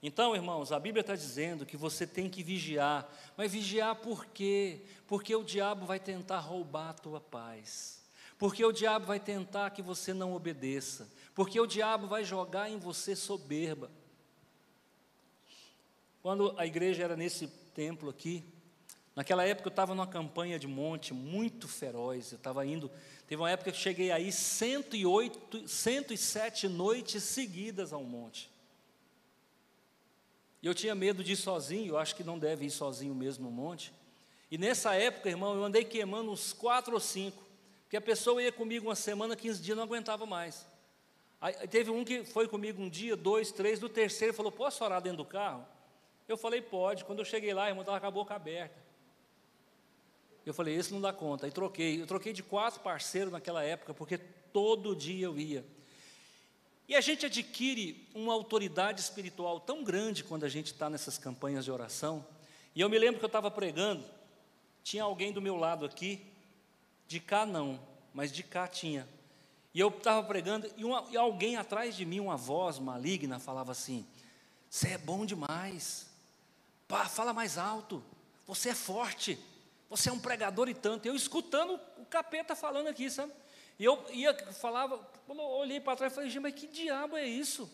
[0.00, 3.10] Então, irmãos, a Bíblia está dizendo que você tem que vigiar.
[3.36, 4.82] Mas vigiar por quê?
[5.08, 8.04] Porque o diabo vai tentar roubar a tua paz.
[8.38, 11.10] Porque o diabo vai tentar que você não obedeça.
[11.34, 13.90] Porque o diabo vai jogar em você soberba.
[16.22, 18.44] Quando a igreja era nesse templo aqui,
[19.14, 22.32] naquela época eu estava numa campanha de monte muito feroz.
[22.32, 22.90] Eu estava indo.
[23.26, 28.50] Teve uma época que eu cheguei aí 108, 107 noites seguidas ao monte.
[30.62, 33.44] E eu tinha medo de ir sozinho, eu acho que não deve ir sozinho mesmo
[33.44, 33.92] no monte.
[34.50, 37.44] E nessa época, irmão, eu andei queimando uns quatro ou cinco.
[37.82, 40.66] Porque a pessoa ia comigo uma semana, 15 dias, não aguentava mais.
[41.40, 45.02] Aí, teve um que foi comigo um dia, dois, três, do terceiro falou: Posso orar
[45.02, 45.66] dentro do carro?
[46.26, 47.04] Eu falei: Pode.
[47.04, 48.83] Quando eu cheguei lá, irmão, estava com a boca aberta.
[50.44, 51.46] Eu falei: Esse não dá conta.
[51.46, 52.00] Aí troquei.
[52.00, 55.64] Eu troquei de quatro parceiros naquela época, porque todo dia eu ia.
[56.86, 61.64] E a gente adquire uma autoridade espiritual tão grande quando a gente está nessas campanhas
[61.64, 62.24] de oração.
[62.74, 64.04] E eu me lembro que eu estava pregando,
[64.82, 66.26] tinha alguém do meu lado aqui,
[67.06, 67.80] de cá não,
[68.12, 69.08] mas de cá tinha.
[69.72, 73.72] E eu estava pregando, e, uma, e alguém atrás de mim, uma voz maligna, falava
[73.72, 74.06] assim:
[74.68, 76.12] Você é bom demais,
[76.86, 78.02] Pá, fala mais alto,
[78.46, 79.38] você é forte,
[79.96, 81.06] você é um pregador e tanto.
[81.06, 83.32] Eu escutando o capeta falando aqui, sabe?
[83.78, 87.70] E eu ia, falava, olhei para trás, falei, gente, mas que diabo é isso?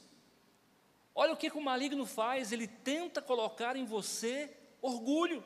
[1.15, 5.43] Olha o que, que o maligno faz, ele tenta colocar em você orgulho.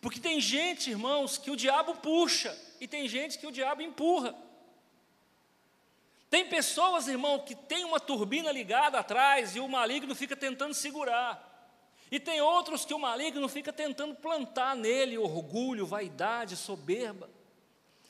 [0.00, 4.34] Porque tem gente, irmãos, que o diabo puxa, e tem gente que o diabo empurra.
[6.28, 11.57] Tem pessoas, irmão, que tem uma turbina ligada atrás e o maligno fica tentando segurar.
[12.10, 17.28] E tem outros que o maligno fica tentando plantar nele orgulho, vaidade, soberba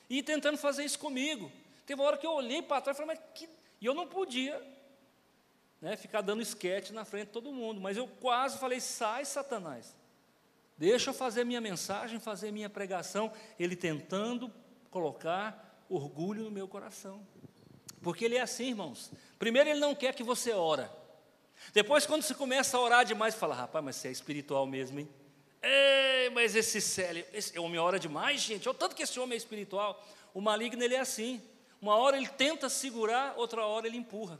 [0.08, 1.50] e tentando fazer isso comigo.
[1.84, 3.48] Teve uma hora que eu olhei para trás e falei, mas que.
[3.80, 4.60] E eu não podia
[5.80, 9.96] né, ficar dando esquete na frente de todo mundo, mas eu quase falei: sai, Satanás.
[10.76, 13.32] Deixa eu fazer minha mensagem, fazer minha pregação.
[13.58, 14.52] Ele tentando
[14.90, 17.26] colocar orgulho no meu coração.
[18.00, 19.10] Porque ele é assim, irmãos.
[19.38, 20.88] Primeiro, ele não quer que você ora.
[21.72, 25.08] Depois, quando você começa a orar demais, fala: rapaz, mas você é espiritual mesmo, hein?
[25.62, 28.68] Ei, mas esse Célio, esse homem ora demais, gente.
[28.68, 30.06] Olha o tanto que esse homem é espiritual.
[30.32, 31.42] O maligno, ele é assim.
[31.80, 34.38] Uma hora ele tenta segurar, outra hora ele empurra.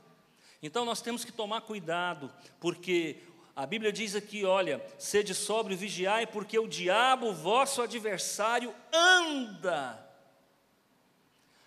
[0.62, 3.22] Então nós temos que tomar cuidado, porque
[3.54, 10.04] a Bíblia diz aqui: olha, sede sóbrio, vigiai, porque o diabo, vosso adversário, anda.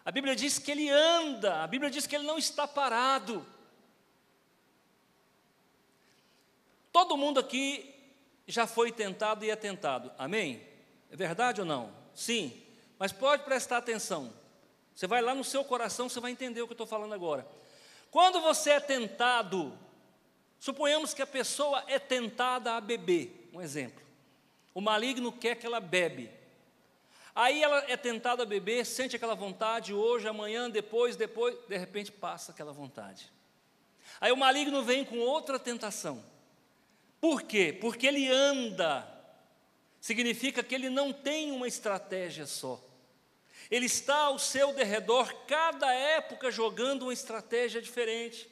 [0.04, 3.46] A Bíblia diz que ele anda, a Bíblia diz que ele não está parado.
[6.92, 7.94] Todo mundo aqui
[8.48, 10.62] já foi tentado e é tentado, amém?
[11.10, 11.94] É verdade ou não?
[12.14, 12.62] Sim,
[13.00, 14.34] mas pode prestar atenção.
[14.94, 17.48] Você vai lá no seu coração, você vai entender o que eu estou falando agora.
[18.10, 19.78] Quando você é tentado,
[20.60, 24.04] suponhamos que a pessoa é tentada a beber, um exemplo.
[24.74, 26.30] O maligno quer que ela bebe.
[27.34, 32.12] Aí ela é tentada a beber, sente aquela vontade, hoje, amanhã, depois, depois, de repente
[32.12, 33.32] passa aquela vontade.
[34.20, 36.22] Aí o maligno vem com outra tentação.
[37.22, 37.78] Por quê?
[37.80, 39.08] Porque ele anda.
[40.02, 42.84] Significa que ele não tem uma estratégia só.
[43.70, 48.50] Ele está ao seu derredor, cada época jogando uma estratégia diferente.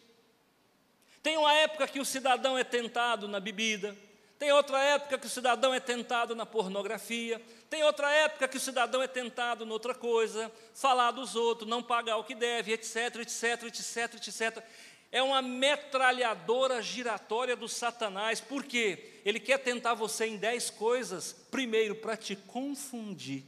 [1.24, 3.98] Tem uma época que o cidadão é tentado na bebida,
[4.38, 8.60] tem outra época que o cidadão é tentado na pornografia, tem outra época que o
[8.60, 13.64] cidadão é tentado noutra coisa, falar dos outros, não pagar o que deve, etc, etc,
[13.64, 14.64] etc, etc.
[15.12, 19.22] É uma metralhadora giratória do Satanás, por quê?
[19.26, 23.44] Ele quer tentar você em dez coisas, primeiro, para te confundir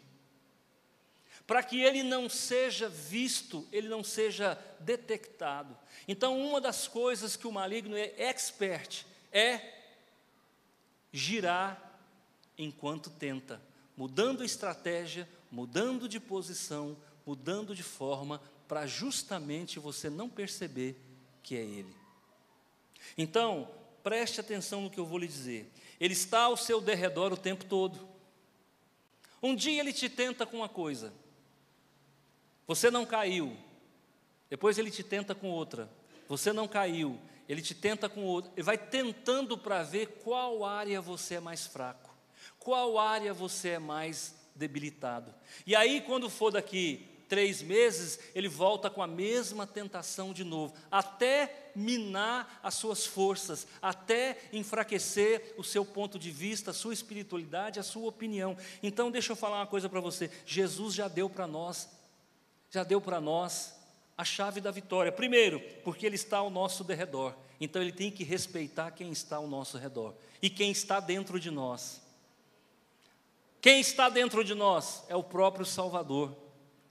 [1.52, 5.78] para que ele não seja visto, ele não seja detectado.
[6.08, 9.60] Então, uma das coisas que o maligno é expert é
[11.12, 12.00] girar
[12.58, 13.62] enquanto tenta,
[13.98, 20.96] mudando estratégia, mudando de posição, mudando de forma, para justamente você não perceber
[21.44, 21.96] que é ele.
[23.18, 23.70] Então,
[24.04, 25.72] preste atenção no que eu vou lhe dizer.
[26.00, 28.08] Ele está ao seu derredor o tempo todo.
[29.42, 31.14] Um dia ele te tenta com uma coisa,
[32.68, 33.58] você não caiu.
[34.50, 35.90] Depois ele te tenta com outra.
[36.28, 37.20] Você não caiu.
[37.48, 38.52] Ele te tenta com outra.
[38.56, 42.14] Ele vai tentando para ver qual área você é mais fraco.
[42.60, 45.34] Qual área você é mais debilitado.
[45.66, 50.74] E aí, quando for daqui três meses, ele volta com a mesma tentação de novo,
[50.92, 57.80] até minar as suas forças, até enfraquecer o seu ponto de vista, a sua espiritualidade,
[57.80, 58.58] a sua opinião.
[58.84, 61.88] Então, deixa eu falar uma coisa para você: Jesus já deu para nós
[62.72, 63.76] já deu para nós
[64.18, 65.12] a chave da vitória.
[65.12, 67.36] Primeiro, porque Ele está ao nosso derredor.
[67.60, 71.52] Então Ele tem que respeitar quem está ao nosso redor e quem está dentro de
[71.52, 72.02] nós.
[73.62, 76.36] Quem está dentro de nós é o próprio Salvador.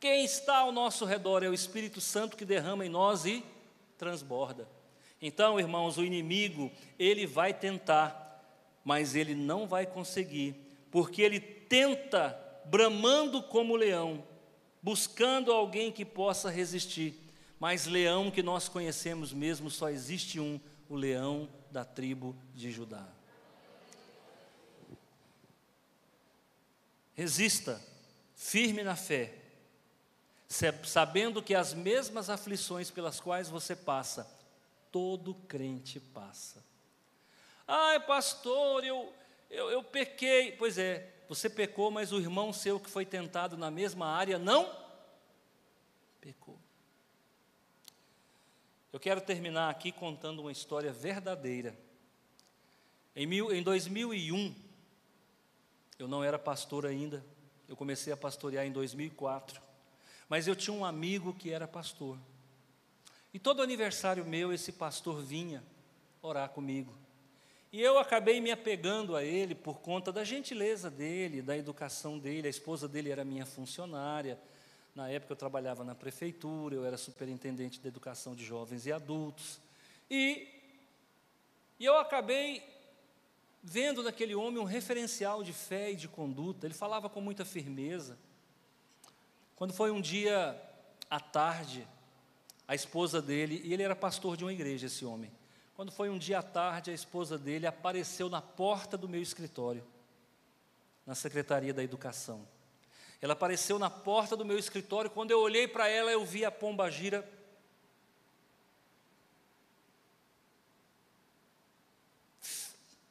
[0.00, 3.44] Quem está ao nosso redor é o Espírito Santo que derrama em nós e
[3.98, 4.66] transborda.
[5.20, 8.42] Então, irmãos, o inimigo, ele vai tentar,
[8.82, 10.56] mas ele não vai conseguir,
[10.90, 14.24] porque ele tenta bramando como leão,
[14.82, 17.14] buscando alguém que possa resistir.
[17.58, 23.06] Mas leão que nós conhecemos mesmo, só existe um, o leão da tribo de Judá.
[27.14, 27.78] Resista,
[28.34, 29.39] firme na fé,
[30.82, 34.28] sabendo que as mesmas aflições pelas quais você passa,
[34.90, 36.62] todo crente passa.
[37.66, 39.12] Ai, pastor, eu,
[39.48, 40.50] eu, eu pequei.
[40.52, 44.76] Pois é, você pecou, mas o irmão seu que foi tentado na mesma área não
[46.20, 46.58] pecou.
[48.92, 51.78] Eu quero terminar aqui contando uma história verdadeira.
[53.14, 54.52] Em, mil, em 2001,
[55.96, 57.24] eu não era pastor ainda,
[57.68, 59.62] eu comecei a pastorear em 2004,
[60.30, 62.16] mas eu tinha um amigo que era pastor.
[63.34, 65.60] E todo aniversário meu, esse pastor vinha
[66.22, 66.94] orar comigo.
[67.72, 72.46] E eu acabei me apegando a ele por conta da gentileza dele, da educação dele.
[72.46, 74.38] A esposa dele era minha funcionária.
[74.94, 79.60] Na época eu trabalhava na prefeitura, eu era superintendente de educação de jovens e adultos.
[80.08, 80.46] E,
[81.78, 82.62] e eu acabei
[83.62, 86.68] vendo naquele homem um referencial de fé e de conduta.
[86.68, 88.16] Ele falava com muita firmeza.
[89.60, 90.58] Quando foi um dia
[91.10, 91.86] à tarde,
[92.66, 95.30] a esposa dele, e ele era pastor de uma igreja, esse homem.
[95.74, 99.86] Quando foi um dia à tarde, a esposa dele apareceu na porta do meu escritório,
[101.04, 102.48] na Secretaria da Educação.
[103.20, 105.10] Ela apareceu na porta do meu escritório.
[105.10, 107.30] Quando eu olhei para ela, eu vi a pomba gira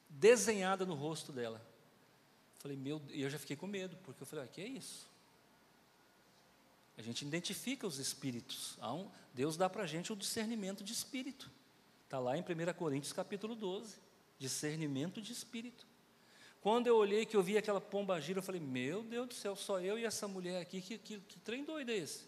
[0.08, 1.64] desenhada no rosto dela.
[2.58, 5.09] Falei, meu, e eu já fiquei com medo, porque eu falei, ah, que é isso?
[7.00, 8.78] A gente identifica os espíritos.
[9.32, 11.50] Deus dá para a gente o discernimento de espírito.
[12.04, 13.96] Está lá em 1 Coríntios capítulo 12,
[14.38, 15.86] discernimento de espírito.
[16.60, 19.56] Quando eu olhei que eu vi aquela pomba gira, eu falei, meu Deus do céu,
[19.56, 22.26] só eu e essa mulher aqui, que, que, que trem doido é esse?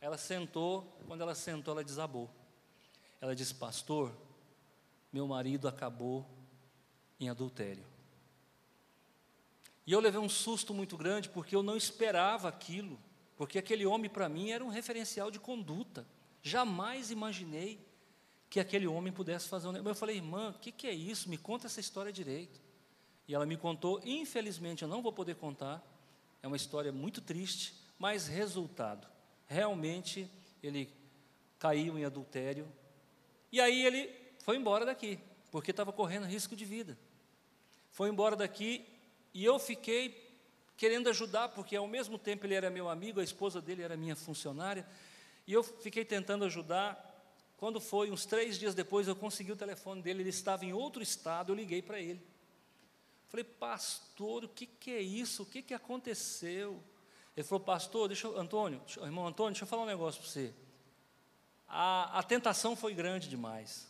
[0.00, 2.30] Ela sentou, quando ela sentou, ela desabou.
[3.20, 4.16] Ela disse, pastor,
[5.12, 6.24] meu marido acabou
[7.18, 7.84] em adultério.
[9.84, 12.96] E eu levei um susto muito grande, porque eu não esperava aquilo,
[13.40, 16.06] porque aquele homem para mim era um referencial de conduta.
[16.42, 17.80] Jamais imaginei
[18.50, 19.92] que aquele homem pudesse fazer um negócio.
[19.92, 21.26] Eu falei, irmã, o que, que é isso?
[21.26, 22.60] Me conta essa história direito.
[23.26, 25.82] E ela me contou, infelizmente eu não vou poder contar,
[26.42, 29.08] é uma história muito triste, mas resultado.
[29.46, 30.30] Realmente
[30.62, 30.92] ele
[31.58, 32.70] caiu em adultério.
[33.50, 35.18] E aí ele foi embora daqui,
[35.50, 36.98] porque estava correndo risco de vida.
[37.90, 38.84] Foi embora daqui
[39.32, 40.29] e eu fiquei
[40.80, 44.16] querendo ajudar, porque ao mesmo tempo ele era meu amigo, a esposa dele era minha
[44.16, 44.88] funcionária,
[45.46, 47.06] e eu fiquei tentando ajudar.
[47.58, 51.02] Quando foi, uns três dias depois, eu consegui o telefone dele, ele estava em outro
[51.02, 52.26] estado, eu liguei para ele.
[53.28, 55.42] Falei, pastor, o que, que é isso?
[55.42, 56.82] O que, que aconteceu?
[57.36, 60.54] Ele falou, pastor, deixa eu, Antônio, irmão Antônio, deixa eu falar um negócio para você.
[61.68, 63.86] A, a tentação foi grande demais.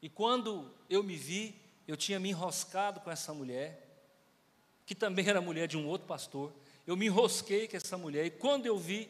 [0.00, 3.83] E quando eu me vi, eu tinha me enroscado com essa mulher,
[4.86, 6.52] que também era mulher de um outro pastor.
[6.86, 9.08] Eu me enrosquei com essa mulher, e quando eu vi,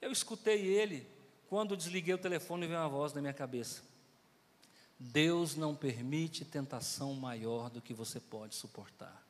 [0.00, 1.06] eu escutei ele.
[1.48, 3.82] Quando desliguei o telefone, veio uma voz na minha cabeça:
[4.98, 9.24] Deus não permite tentação maior do que você pode suportar.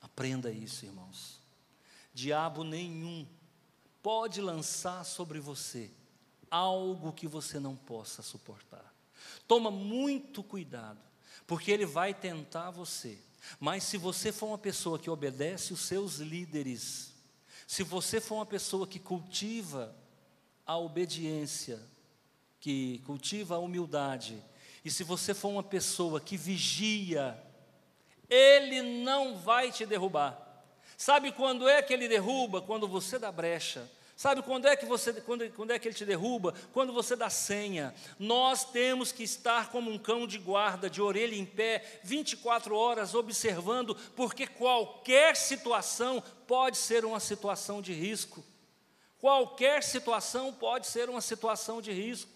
[0.00, 1.40] Aprenda isso, irmãos.
[2.12, 3.26] Diabo nenhum
[4.02, 5.90] pode lançar sobre você
[6.50, 8.94] algo que você não possa suportar.
[9.48, 11.00] Toma muito cuidado,
[11.46, 13.18] porque ele vai tentar você.
[13.58, 17.12] Mas se você for uma pessoa que obedece os seus líderes,
[17.66, 19.94] se você for uma pessoa que cultiva
[20.66, 21.80] a obediência,
[22.60, 24.42] que cultiva a humildade,
[24.84, 27.40] e se você for uma pessoa que vigia,
[28.28, 30.40] ele não vai te derrubar.
[30.96, 32.62] Sabe quando é que ele derruba?
[32.62, 33.90] Quando você dá brecha.
[34.16, 36.54] Sabe quando é que você quando, quando é que ele te derruba?
[36.72, 37.92] Quando você dá senha.
[38.18, 43.14] Nós temos que estar como um cão de guarda, de orelha em pé, 24 horas
[43.14, 48.44] observando, porque qualquer situação pode ser uma situação de risco.
[49.18, 52.30] Qualquer situação pode ser uma situação de risco.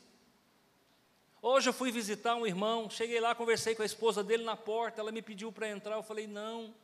[1.41, 5.01] Hoje eu fui visitar um irmão, cheguei lá, conversei com a esposa dele na porta,
[5.01, 6.75] ela me pediu para entrar, eu falei: "Não".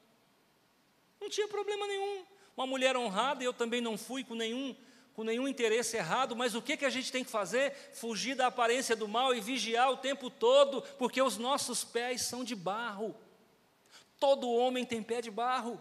[1.21, 2.25] Não tinha problema nenhum.
[2.57, 4.75] Uma mulher honrada, eu também não fui com nenhum
[5.15, 7.73] com nenhum interesse errado, mas o que, que a gente tem que fazer?
[7.93, 12.43] Fugir da aparência do mal e vigiar o tempo todo, porque os nossos pés são
[12.43, 13.15] de barro.
[14.19, 15.81] Todo homem tem pé de barro.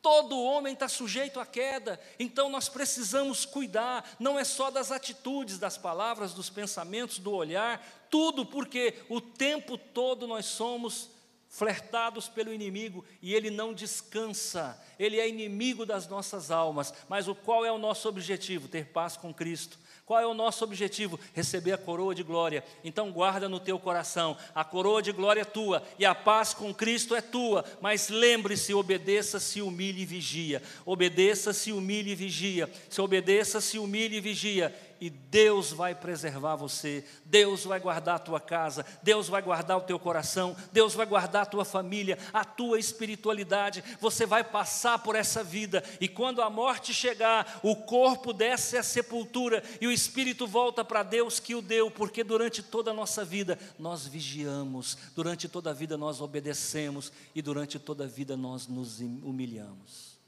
[0.00, 5.58] Todo homem está sujeito à queda, então nós precisamos cuidar, não é só das atitudes,
[5.58, 11.10] das palavras, dos pensamentos, do olhar, tudo porque o tempo todo nós somos
[11.48, 16.92] flertados pelo inimigo e ele não descansa, ele é inimigo das nossas almas.
[17.08, 18.68] Mas o qual é o nosso objetivo?
[18.68, 19.78] Ter paz com Cristo.
[20.04, 21.20] Qual é o nosso objetivo?
[21.34, 22.64] Receber a coroa de glória.
[22.82, 26.72] Então guarda no teu coração, a coroa de glória é tua e a paz com
[26.72, 27.62] Cristo é tua.
[27.80, 30.62] Mas lembre-se, obedeça, se humilhe e vigia.
[30.86, 32.70] Obedeça, se humilhe e vigia.
[32.88, 38.18] Se obedeça, se humilhe e vigia e Deus vai preservar você, Deus vai guardar a
[38.18, 42.44] tua casa, Deus vai guardar o teu coração, Deus vai guardar a tua família, a
[42.44, 43.82] tua espiritualidade.
[44.00, 48.82] Você vai passar por essa vida e quando a morte chegar, o corpo desce à
[48.82, 53.24] sepultura e o espírito volta para Deus que o deu, porque durante toda a nossa
[53.24, 58.66] vida nós vigiamos, durante toda a vida nós obedecemos e durante toda a vida nós
[58.66, 60.18] nos humilhamos.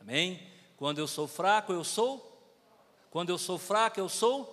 [0.00, 0.40] Amém?
[0.76, 2.35] Quando eu sou fraco, eu sou
[3.10, 4.52] quando eu sou fraco, eu sou.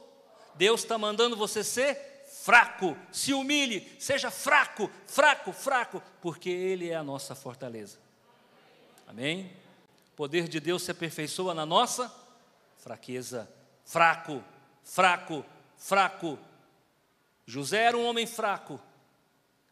[0.55, 2.97] Deus está mandando você ser fraco.
[3.11, 7.97] Se humilhe, seja fraco, fraco, fraco, porque Ele é a nossa fortaleza.
[9.07, 9.51] Amém?
[10.13, 12.13] O poder de Deus se aperfeiçoa na nossa
[12.77, 13.49] fraqueza.
[13.85, 14.43] Fraco,
[14.83, 15.45] fraco,
[15.77, 16.37] fraco.
[17.45, 18.79] José era um homem fraco.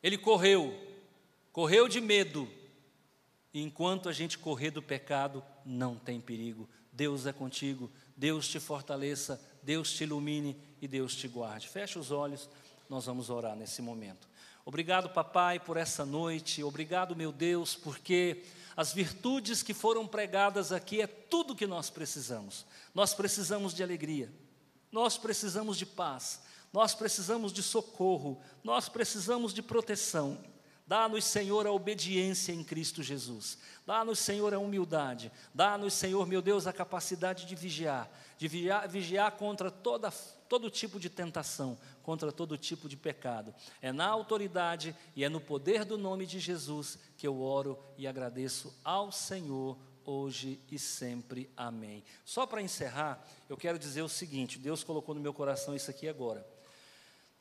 [0.01, 0.75] Ele correu,
[1.51, 2.49] correu de medo.
[3.53, 6.67] E enquanto a gente correr do pecado, não tem perigo.
[6.91, 7.91] Deus é contigo,
[8.21, 11.67] Deus te fortaleça, Deus te ilumine e Deus te guarde.
[11.67, 12.47] Feche os olhos,
[12.87, 14.29] nós vamos orar nesse momento.
[14.63, 16.63] Obrigado, papai, por essa noite.
[16.63, 18.43] Obrigado, meu Deus, porque
[18.77, 22.63] as virtudes que foram pregadas aqui é tudo que nós precisamos.
[22.93, 24.31] Nós precisamos de alegria,
[24.91, 30.37] nós precisamos de paz, nós precisamos de socorro, nós precisamos de proteção.
[30.85, 33.57] Dá-nos, Senhor, a obediência em Cristo Jesus.
[33.85, 35.31] Dá-nos, Senhor, a humildade.
[35.53, 40.11] Dá-nos, Senhor, meu Deus, a capacidade de vigiar, de vigiar, vigiar contra toda,
[40.49, 43.53] todo tipo de tentação, contra todo tipo de pecado.
[43.81, 48.05] É na autoridade e é no poder do nome de Jesus que eu oro e
[48.05, 51.49] agradeço ao Senhor hoje e sempre.
[51.55, 52.03] Amém.
[52.25, 56.07] Só para encerrar, eu quero dizer o seguinte: Deus colocou no meu coração isso aqui
[56.07, 56.45] agora.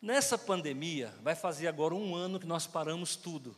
[0.01, 3.55] Nessa pandemia, vai fazer agora um ano que nós paramos tudo.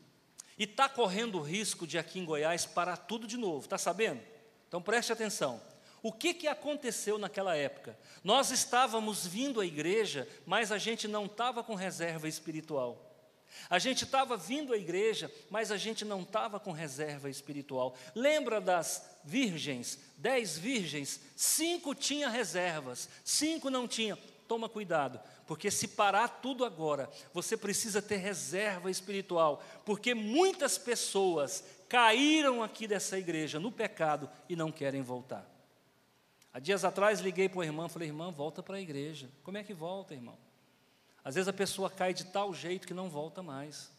[0.58, 4.20] E está correndo o risco de aqui em Goiás parar tudo de novo, está sabendo?
[4.68, 5.60] Então preste atenção.
[6.02, 7.96] O que, que aconteceu naquela época?
[8.24, 13.08] Nós estávamos vindo à igreja, mas a gente não estava com reserva espiritual.
[13.70, 17.94] A gente estava vindo à igreja, mas a gente não estava com reserva espiritual.
[18.14, 19.98] Lembra das virgens?
[20.16, 24.18] Dez virgens, cinco tinha reservas, cinco não tinha.
[24.52, 31.64] Toma cuidado, porque se parar tudo agora, você precisa ter reserva espiritual, porque muitas pessoas
[31.88, 35.50] caíram aqui dessa igreja no pecado e não querem voltar.
[36.52, 39.30] Há dias atrás liguei para o irmão, falei, irmã, volta para a igreja.
[39.42, 40.36] Como é que volta, irmão?
[41.24, 43.90] Às vezes a pessoa cai de tal jeito que não volta mais.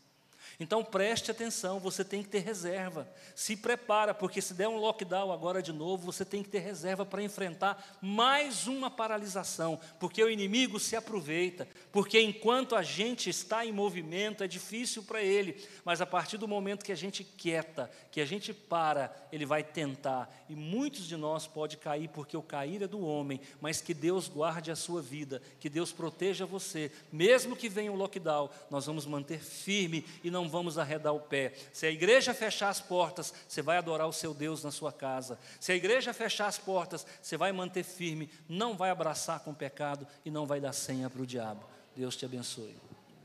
[0.59, 3.07] Então preste atenção, você tem que ter reserva.
[3.35, 7.05] Se prepara, porque se der um lockdown agora de novo, você tem que ter reserva
[7.05, 13.65] para enfrentar mais uma paralisação, porque o inimigo se aproveita, porque enquanto a gente está
[13.65, 17.89] em movimento é difícil para ele, mas a partir do momento que a gente quieta,
[18.11, 20.29] que a gente para, ele vai tentar.
[20.49, 24.27] E muitos de nós pode cair porque o cair é do homem, mas que Deus
[24.27, 29.05] guarde a sua vida, que Deus proteja você, mesmo que venha o lockdown, nós vamos
[29.05, 31.53] manter firme e não vamos arredar o pé.
[31.71, 35.39] Se a igreja fechar as portas, você vai adorar o seu Deus na sua casa.
[35.59, 39.55] Se a igreja fechar as portas, você vai manter firme, não vai abraçar com o
[39.55, 41.63] pecado e não vai dar senha para o diabo.
[41.95, 42.75] Deus te abençoe.